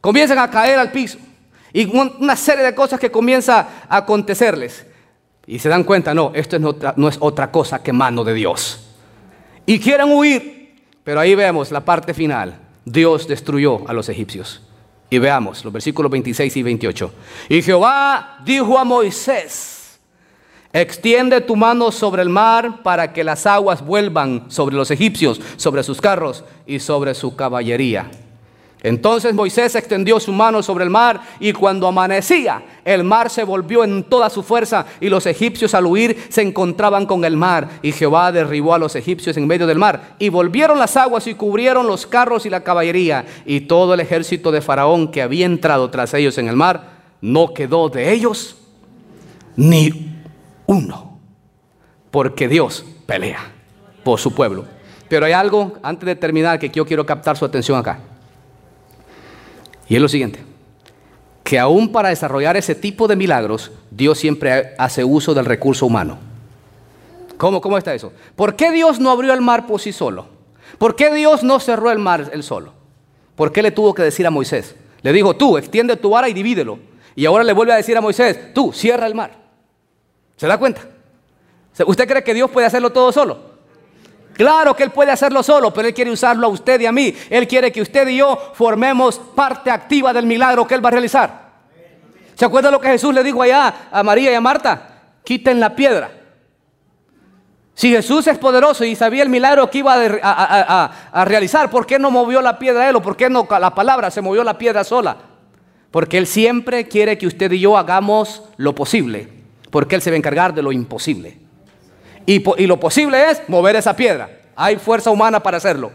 [0.00, 1.18] Comienzan a caer al piso.
[1.74, 4.86] Y una serie de cosas que comienza a acontecerles.
[5.46, 8.80] Y se dan cuenta, no, esto no es otra cosa que mano de Dios.
[9.66, 10.54] Y quieren huir.
[11.04, 12.56] Pero ahí vemos la parte final.
[12.82, 14.62] Dios destruyó a los egipcios.
[15.10, 17.14] Y veamos los versículos 26 y 28.
[17.50, 19.83] Y Jehová dijo a Moisés,
[20.76, 25.84] Extiende tu mano sobre el mar para que las aguas vuelvan sobre los egipcios, sobre
[25.84, 28.10] sus carros y sobre su caballería.
[28.82, 33.84] Entonces Moisés extendió su mano sobre el mar y cuando amanecía el mar se volvió
[33.84, 37.92] en toda su fuerza y los egipcios al huir se encontraban con el mar y
[37.92, 41.86] Jehová derribó a los egipcios en medio del mar y volvieron las aguas y cubrieron
[41.86, 46.12] los carros y la caballería y todo el ejército de Faraón que había entrado tras
[46.14, 48.56] ellos en el mar no quedó de ellos
[49.56, 50.13] ni
[50.66, 51.18] uno,
[52.10, 53.52] porque Dios pelea
[54.02, 54.64] por su pueblo.
[55.08, 57.98] Pero hay algo, antes de terminar, que yo quiero captar su atención acá.
[59.88, 60.40] Y es lo siguiente,
[61.42, 66.18] que aún para desarrollar ese tipo de milagros, Dios siempre hace uso del recurso humano.
[67.36, 68.12] ¿Cómo, cómo está eso?
[68.36, 70.26] ¿Por qué Dios no abrió el mar por sí solo?
[70.78, 72.72] ¿Por qué Dios no cerró el mar él solo?
[73.36, 74.74] ¿Por qué le tuvo que decir a Moisés?
[75.02, 76.78] Le dijo, tú, extiende tu vara y divídelo.
[77.14, 79.43] Y ahora le vuelve a decir a Moisés, tú, cierra el mar.
[80.36, 80.82] ¿Se da cuenta?
[81.86, 83.54] ¿Usted cree que Dios puede hacerlo todo solo?
[84.34, 87.14] Claro que Él puede hacerlo solo, pero Él quiere usarlo a usted y a mí.
[87.30, 90.92] Él quiere que usted y yo formemos parte activa del milagro que Él va a
[90.92, 91.44] realizar.
[92.34, 95.02] ¿Se acuerda lo que Jesús le dijo allá a María y a Marta?
[95.22, 96.10] Quiten la piedra.
[97.74, 102.10] Si Jesús es poderoso y sabía el milagro que iba a, realizar, ¿por qué no
[102.10, 105.16] movió la piedra Él o por qué no la palabra se movió la piedra sola?
[105.90, 109.43] Porque Él siempre quiere que usted y yo hagamos lo posible
[109.74, 111.36] porque Él se va a encargar de lo imposible.
[112.24, 114.30] Y, lo posible es mover esa piedra.
[114.54, 115.90] Hay fuerza humana para hacerlo.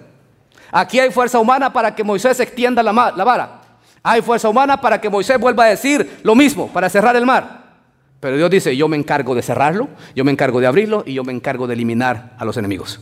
[0.69, 3.61] Aquí hay fuerza humana para que Moisés extienda la, la vara.
[4.03, 7.77] Hay fuerza humana para que Moisés vuelva a decir lo mismo, para cerrar el mar.
[8.19, 11.23] Pero Dios dice, yo me encargo de cerrarlo, yo me encargo de abrirlo y yo
[11.23, 12.99] me encargo de eliminar a los enemigos.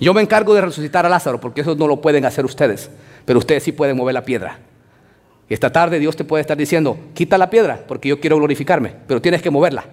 [0.00, 2.90] Yo me encargo de resucitar a Lázaro, porque eso no lo pueden hacer ustedes,
[3.24, 4.58] pero ustedes sí pueden mover la piedra.
[5.48, 8.96] Y esta tarde Dios te puede estar diciendo, quita la piedra, porque yo quiero glorificarme,
[9.06, 9.86] pero tienes que moverla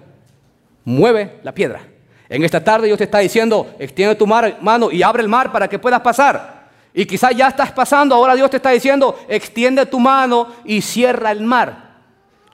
[0.88, 1.82] mueve la piedra.
[2.30, 5.68] En esta tarde Dios te está diciendo, extiende tu mano y abre el mar para
[5.68, 6.68] que puedas pasar.
[6.94, 11.30] Y quizás ya estás pasando, ahora Dios te está diciendo, extiende tu mano y cierra
[11.30, 11.88] el mar.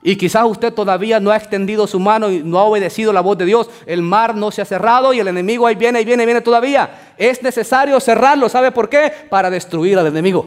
[0.03, 3.37] Y quizás usted todavía no ha extendido su mano y no ha obedecido la voz
[3.37, 3.69] de Dios.
[3.85, 7.13] El mar no se ha cerrado y el enemigo ahí viene, ahí viene, viene todavía.
[7.17, 8.49] Es necesario cerrarlo.
[8.49, 9.11] ¿Sabe por qué?
[9.29, 10.45] Para destruir al enemigo.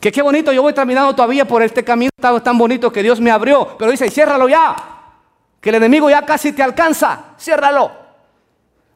[0.00, 2.10] Que qué bonito, yo voy terminando todavía por este camino
[2.42, 3.76] tan bonito que Dios me abrió.
[3.78, 5.01] Pero dice, ciérralo ya
[5.62, 7.92] que el enemigo ya casi te alcanza, ciérralo.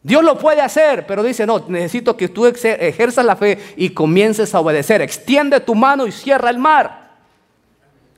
[0.02, 4.52] Dios lo puede hacer, pero dice, no, necesito que tú ejerzas la fe y comiences
[4.52, 5.00] a obedecer.
[5.00, 7.12] Extiende tu mano y cierra el mar.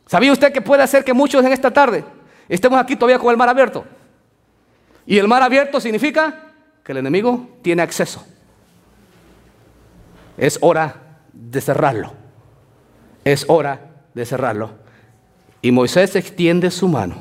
[0.06, 2.04] ¿Sabía usted que puede hacer que muchos en esta tarde
[2.48, 3.84] estemos aquí todavía con el mar abierto?
[5.04, 8.26] Y el mar abierto significa que el enemigo tiene acceso.
[10.38, 10.94] Es hora
[11.34, 12.14] de cerrarlo.
[13.24, 13.80] Es hora
[14.14, 14.70] de cerrarlo.
[15.60, 17.16] Y Moisés extiende su mano,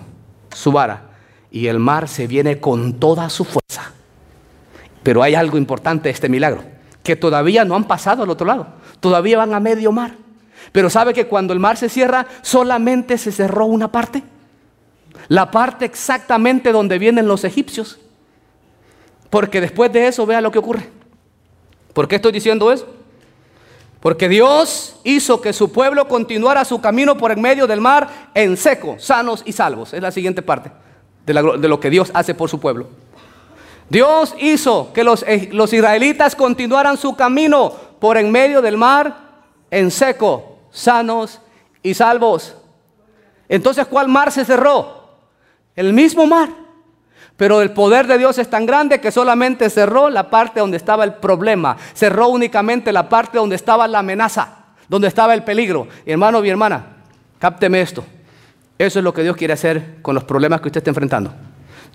[0.53, 1.07] su vara,
[1.51, 3.91] y el mar se viene con toda su fuerza.
[5.03, 6.63] Pero hay algo importante de este milagro,
[7.03, 8.67] que todavía no han pasado al otro lado,
[8.99, 10.15] todavía van a medio mar.
[10.71, 14.23] Pero sabe que cuando el mar se cierra, solamente se cerró una parte.
[15.29, 17.99] La parte exactamente donde vienen los egipcios.
[19.29, 20.89] Porque después de eso, vea lo que ocurre.
[21.93, 22.87] ¿Por qué estoy diciendo eso?
[24.01, 28.57] Porque Dios hizo que su pueblo continuara su camino por el medio del mar en
[28.57, 29.93] seco, sanos y salvos.
[29.93, 30.71] Es la siguiente parte
[31.33, 32.87] de, lo que Dios hace por su pueblo.
[33.89, 39.27] Dios hizo que los, eh, los israelitas continuaran su camino por en medio del mar
[39.69, 41.41] en seco, sanos
[41.83, 42.55] y salvos.
[43.49, 45.07] Entonces, ¿cuál mar se cerró?
[45.75, 46.49] El mismo mar.
[47.35, 51.03] Pero el poder de Dios es tan grande que solamente cerró la parte donde estaba
[51.03, 51.77] el problema.
[51.93, 55.87] Cerró únicamente la parte donde estaba la amenaza, donde estaba el peligro.
[56.05, 56.97] hermano y hermana,
[57.37, 58.03] cápteme esto.
[58.77, 61.33] Eso es lo que Dios quiere hacer con los problemas que usted está enfrentando.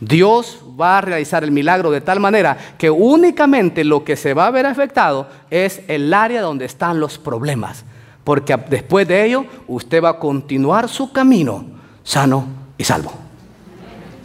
[0.00, 4.48] Dios va a realizar el milagro de tal manera que únicamente lo que se va
[4.48, 7.84] a ver afectado es el área donde están los problemas.
[8.24, 11.66] Porque después de ello, usted va a continuar su camino
[12.02, 13.12] sano y salvo.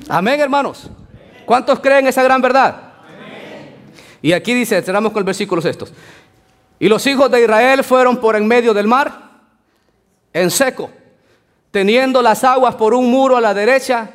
[0.10, 0.90] Amén, hermanos.
[1.46, 2.94] ¿Cuántos creen esa gran verdad?
[4.22, 5.94] Y aquí dice, cerramos con el versículo estos.
[6.80, 9.28] Y los hijos de Israel fueron por en medio del mar
[10.34, 10.90] en seco
[11.72, 14.12] teniendo las aguas por un muro a la derecha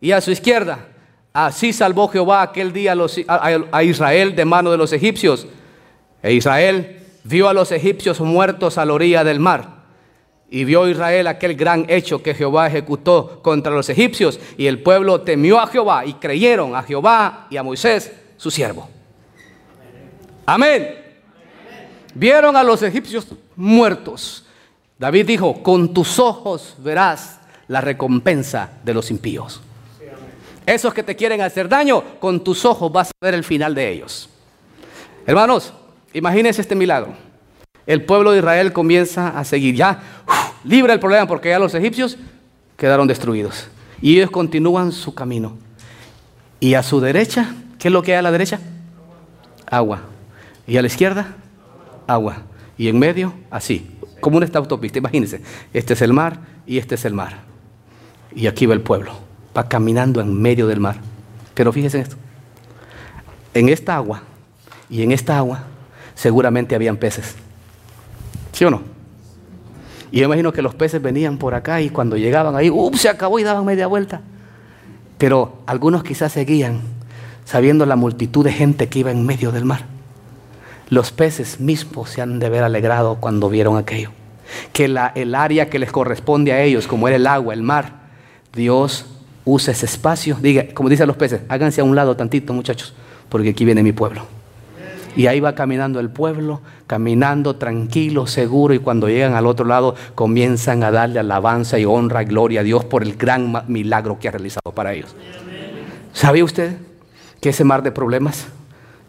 [0.00, 0.88] y a su izquierda.
[1.32, 2.94] Así salvó Jehová aquel día
[3.26, 5.46] a, Israel de mano de los egipcios.
[6.22, 9.82] E Israel vio a los egipcios muertos a la orilla del mar.
[10.48, 14.38] Y vio Israel aquel gran hecho que Jehová ejecutó contra los egipcios.
[14.56, 18.88] Y el pueblo temió a Jehová y creyeron a Jehová y a Moisés, su siervo.
[20.46, 21.02] Amén.
[22.14, 23.26] Vieron a los egipcios
[23.56, 24.43] muertos.
[24.98, 29.60] David dijo, con tus ojos verás la recompensa de los impíos.
[30.66, 33.90] Esos que te quieren hacer daño, con tus ojos vas a ver el final de
[33.90, 34.30] ellos.
[35.26, 35.72] Hermanos,
[36.12, 37.14] imagínense este milagro.
[37.86, 40.00] El pueblo de Israel comienza a seguir ya,
[40.64, 42.16] libre el problema porque ya los egipcios
[42.76, 43.68] quedaron destruidos.
[44.00, 45.56] Y ellos continúan su camino.
[46.60, 48.60] Y a su derecha, ¿qué es lo que hay a la derecha?
[49.66, 50.02] Agua.
[50.66, 51.36] Y a la izquierda,
[52.06, 52.42] agua.
[52.78, 53.93] Y en medio, así,
[54.24, 54.98] como una autopista.
[54.98, 55.42] Imagínense,
[55.74, 57.42] este es el mar y este es el mar.
[58.34, 59.24] Y aquí va el pueblo
[59.56, 60.96] va caminando en medio del mar.
[61.54, 62.16] Pero fíjense en esto.
[63.54, 64.22] En esta agua
[64.90, 65.64] y en esta agua
[66.14, 67.36] seguramente habían peces.
[68.52, 68.82] ¿Sí o no?
[70.10, 72.96] Y yo imagino que los peces venían por acá y cuando llegaban ahí, ¡up!
[72.96, 74.20] se acabó y daban media vuelta.
[75.18, 76.80] Pero algunos quizás seguían
[77.44, 79.93] sabiendo la multitud de gente que iba en medio del mar.
[80.90, 84.10] Los peces mismos se han de haber alegrado cuando vieron aquello.
[84.72, 88.04] Que la, el área que les corresponde a ellos, como era el agua, el mar,
[88.52, 89.06] Dios
[89.44, 90.36] usa ese espacio.
[90.40, 92.94] Diga, como dicen los peces, háganse a un lado tantito, muchachos,
[93.28, 94.26] porque aquí viene mi pueblo.
[95.16, 99.94] Y ahí va caminando el pueblo, caminando tranquilo, seguro, y cuando llegan al otro lado
[100.14, 104.28] comienzan a darle alabanza y honra y gloria a Dios por el gran milagro que
[104.28, 105.14] ha realizado para ellos.
[106.12, 106.78] ¿Sabía usted
[107.40, 108.46] que ese mar de problemas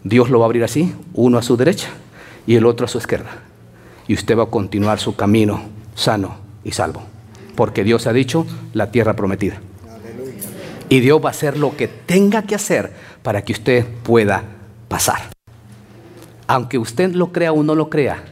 [0.05, 1.87] Dios lo va a abrir así, uno a su derecha
[2.45, 3.39] y el otro a su izquierda?
[4.07, 5.63] Y usted va a continuar su camino
[5.95, 7.01] sano y salvo,
[7.55, 9.59] porque Dios ha dicho la tierra prometida.
[10.89, 12.93] Y Dios va a hacer lo que tenga que hacer
[13.23, 14.43] para que usted pueda
[14.87, 15.31] pasar.
[16.45, 18.23] Aunque usted lo crea o no lo crea,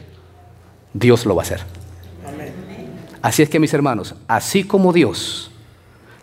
[0.92, 1.62] Dios lo va a hacer.
[3.20, 5.50] Así es que mis hermanos, así como Dios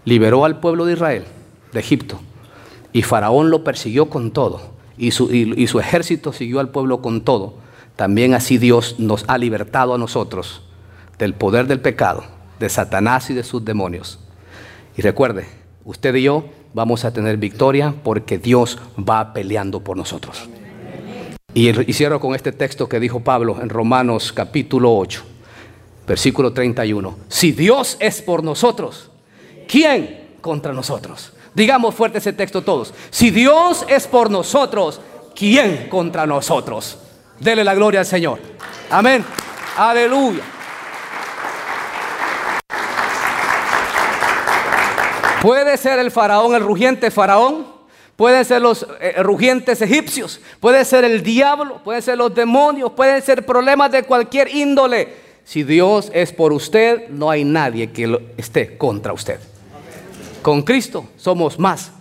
[0.06, 1.26] liberó al pueblo de Israel
[1.74, 2.22] de Egipto
[2.94, 7.22] y Faraón lo persiguió con todo y su, y su ejército siguió al pueblo con
[7.22, 7.56] todo,
[7.96, 10.64] también así Dios nos ha libertado a nosotros
[11.18, 12.24] del poder del pecado,
[12.60, 14.20] de Satanás y de sus demonios.
[14.98, 15.46] Y recuerde,
[15.86, 20.50] usted y yo vamos a tener victoria porque Dios va peleando por nosotros.
[21.54, 25.24] Y, cierro con este texto que dijo Pablo en Romanos capítulo 8,
[26.08, 27.18] versículo 31.
[27.28, 29.12] Si Dios es por nosotros,
[29.68, 31.34] ¿quién contra nosotros?
[31.54, 32.94] Digamos fuerte ese texto todos.
[33.10, 35.02] Si Dios es por nosotros,
[35.36, 36.98] ¿quién contra nosotros?
[37.40, 38.40] Dele la gloria al Señor.
[38.90, 39.26] Amén.
[39.76, 40.44] Aleluya.
[45.42, 47.66] Puede ser el faraón, el rugiente faraón,
[48.16, 53.24] pueden ser los eh, rugientes egipcios, puede ser el diablo, pueden ser los demonios, pueden
[53.24, 55.32] ser problemas de cualquier índole.
[55.44, 59.40] Si Dios es por usted, no hay nadie que esté contra usted.
[60.42, 61.92] Con Cristo somos más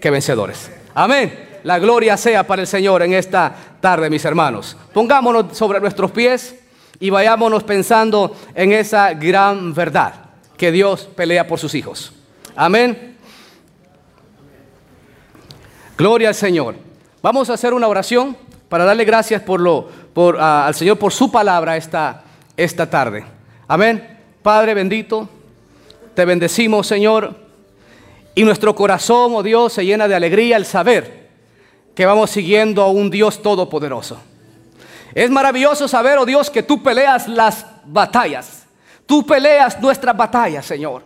[0.00, 0.70] que vencedores.
[0.94, 1.50] Amén.
[1.64, 4.76] La gloria sea para el Señor en esta tarde, mis hermanos.
[4.92, 6.56] Pongámonos sobre nuestros pies
[6.98, 10.14] y vayámonos pensando en esa gran verdad,
[10.56, 12.12] que Dios pelea por sus hijos.
[12.56, 13.16] Amén.
[15.96, 16.74] Gloria al Señor.
[17.22, 18.36] Vamos a hacer una oración
[18.68, 22.24] para darle gracias por lo, por, al Señor por su palabra esta,
[22.56, 23.24] esta tarde.
[23.68, 24.18] Amén.
[24.42, 25.28] Padre bendito,
[26.14, 27.41] te bendecimos, Señor.
[28.34, 31.28] Y nuestro corazón, oh Dios, se llena de alegría al saber
[31.94, 34.18] que vamos siguiendo a un Dios todopoderoso.
[35.14, 38.64] Es maravilloso saber, oh Dios, que tú peleas las batallas.
[39.04, 41.02] Tú peleas nuestras batallas, Señor.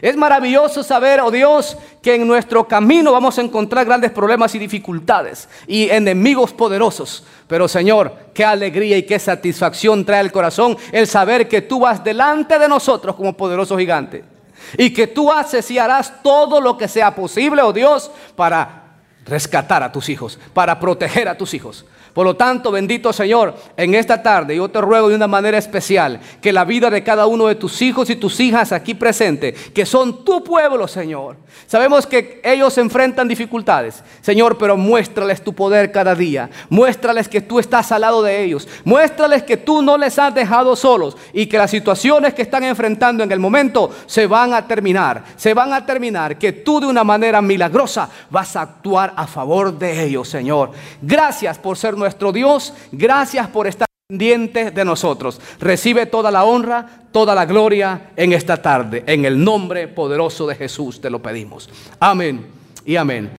[0.00, 4.60] Es maravilloso saber, oh Dios, que en nuestro camino vamos a encontrar grandes problemas y
[4.60, 7.24] dificultades y enemigos poderosos.
[7.48, 12.04] Pero Señor, qué alegría y qué satisfacción trae el corazón el saber que tú vas
[12.04, 14.37] delante de nosotros como poderoso gigante.
[14.76, 18.84] Y que tú haces y harás todo lo que sea posible, oh Dios, para
[19.24, 21.84] rescatar a tus hijos, para proteger a tus hijos.
[22.18, 26.18] Por lo tanto, bendito Señor, en esta tarde yo te ruego de una manera especial
[26.42, 29.86] que la vida de cada uno de tus hijos y tus hijas aquí presentes, que
[29.86, 31.36] son tu pueblo, Señor.
[31.68, 36.50] Sabemos que ellos enfrentan dificultades, Señor, pero muéstrales tu poder cada día.
[36.70, 38.66] Muéstrales que tú estás al lado de ellos.
[38.84, 43.22] Muéstrales que tú no les has dejado solos y que las situaciones que están enfrentando
[43.22, 45.22] en el momento se van a terminar.
[45.36, 46.36] Se van a terminar.
[46.36, 50.72] Que tú de una manera milagrosa vas a actuar a favor de ellos, Señor.
[51.00, 55.38] Gracias por ser nuestro nuestro Dios, gracias por estar pendiente de nosotros.
[55.60, 59.04] Recibe toda la honra, toda la gloria en esta tarde.
[59.06, 61.68] En el nombre poderoso de Jesús te lo pedimos.
[62.00, 62.46] Amén
[62.86, 63.37] y amén.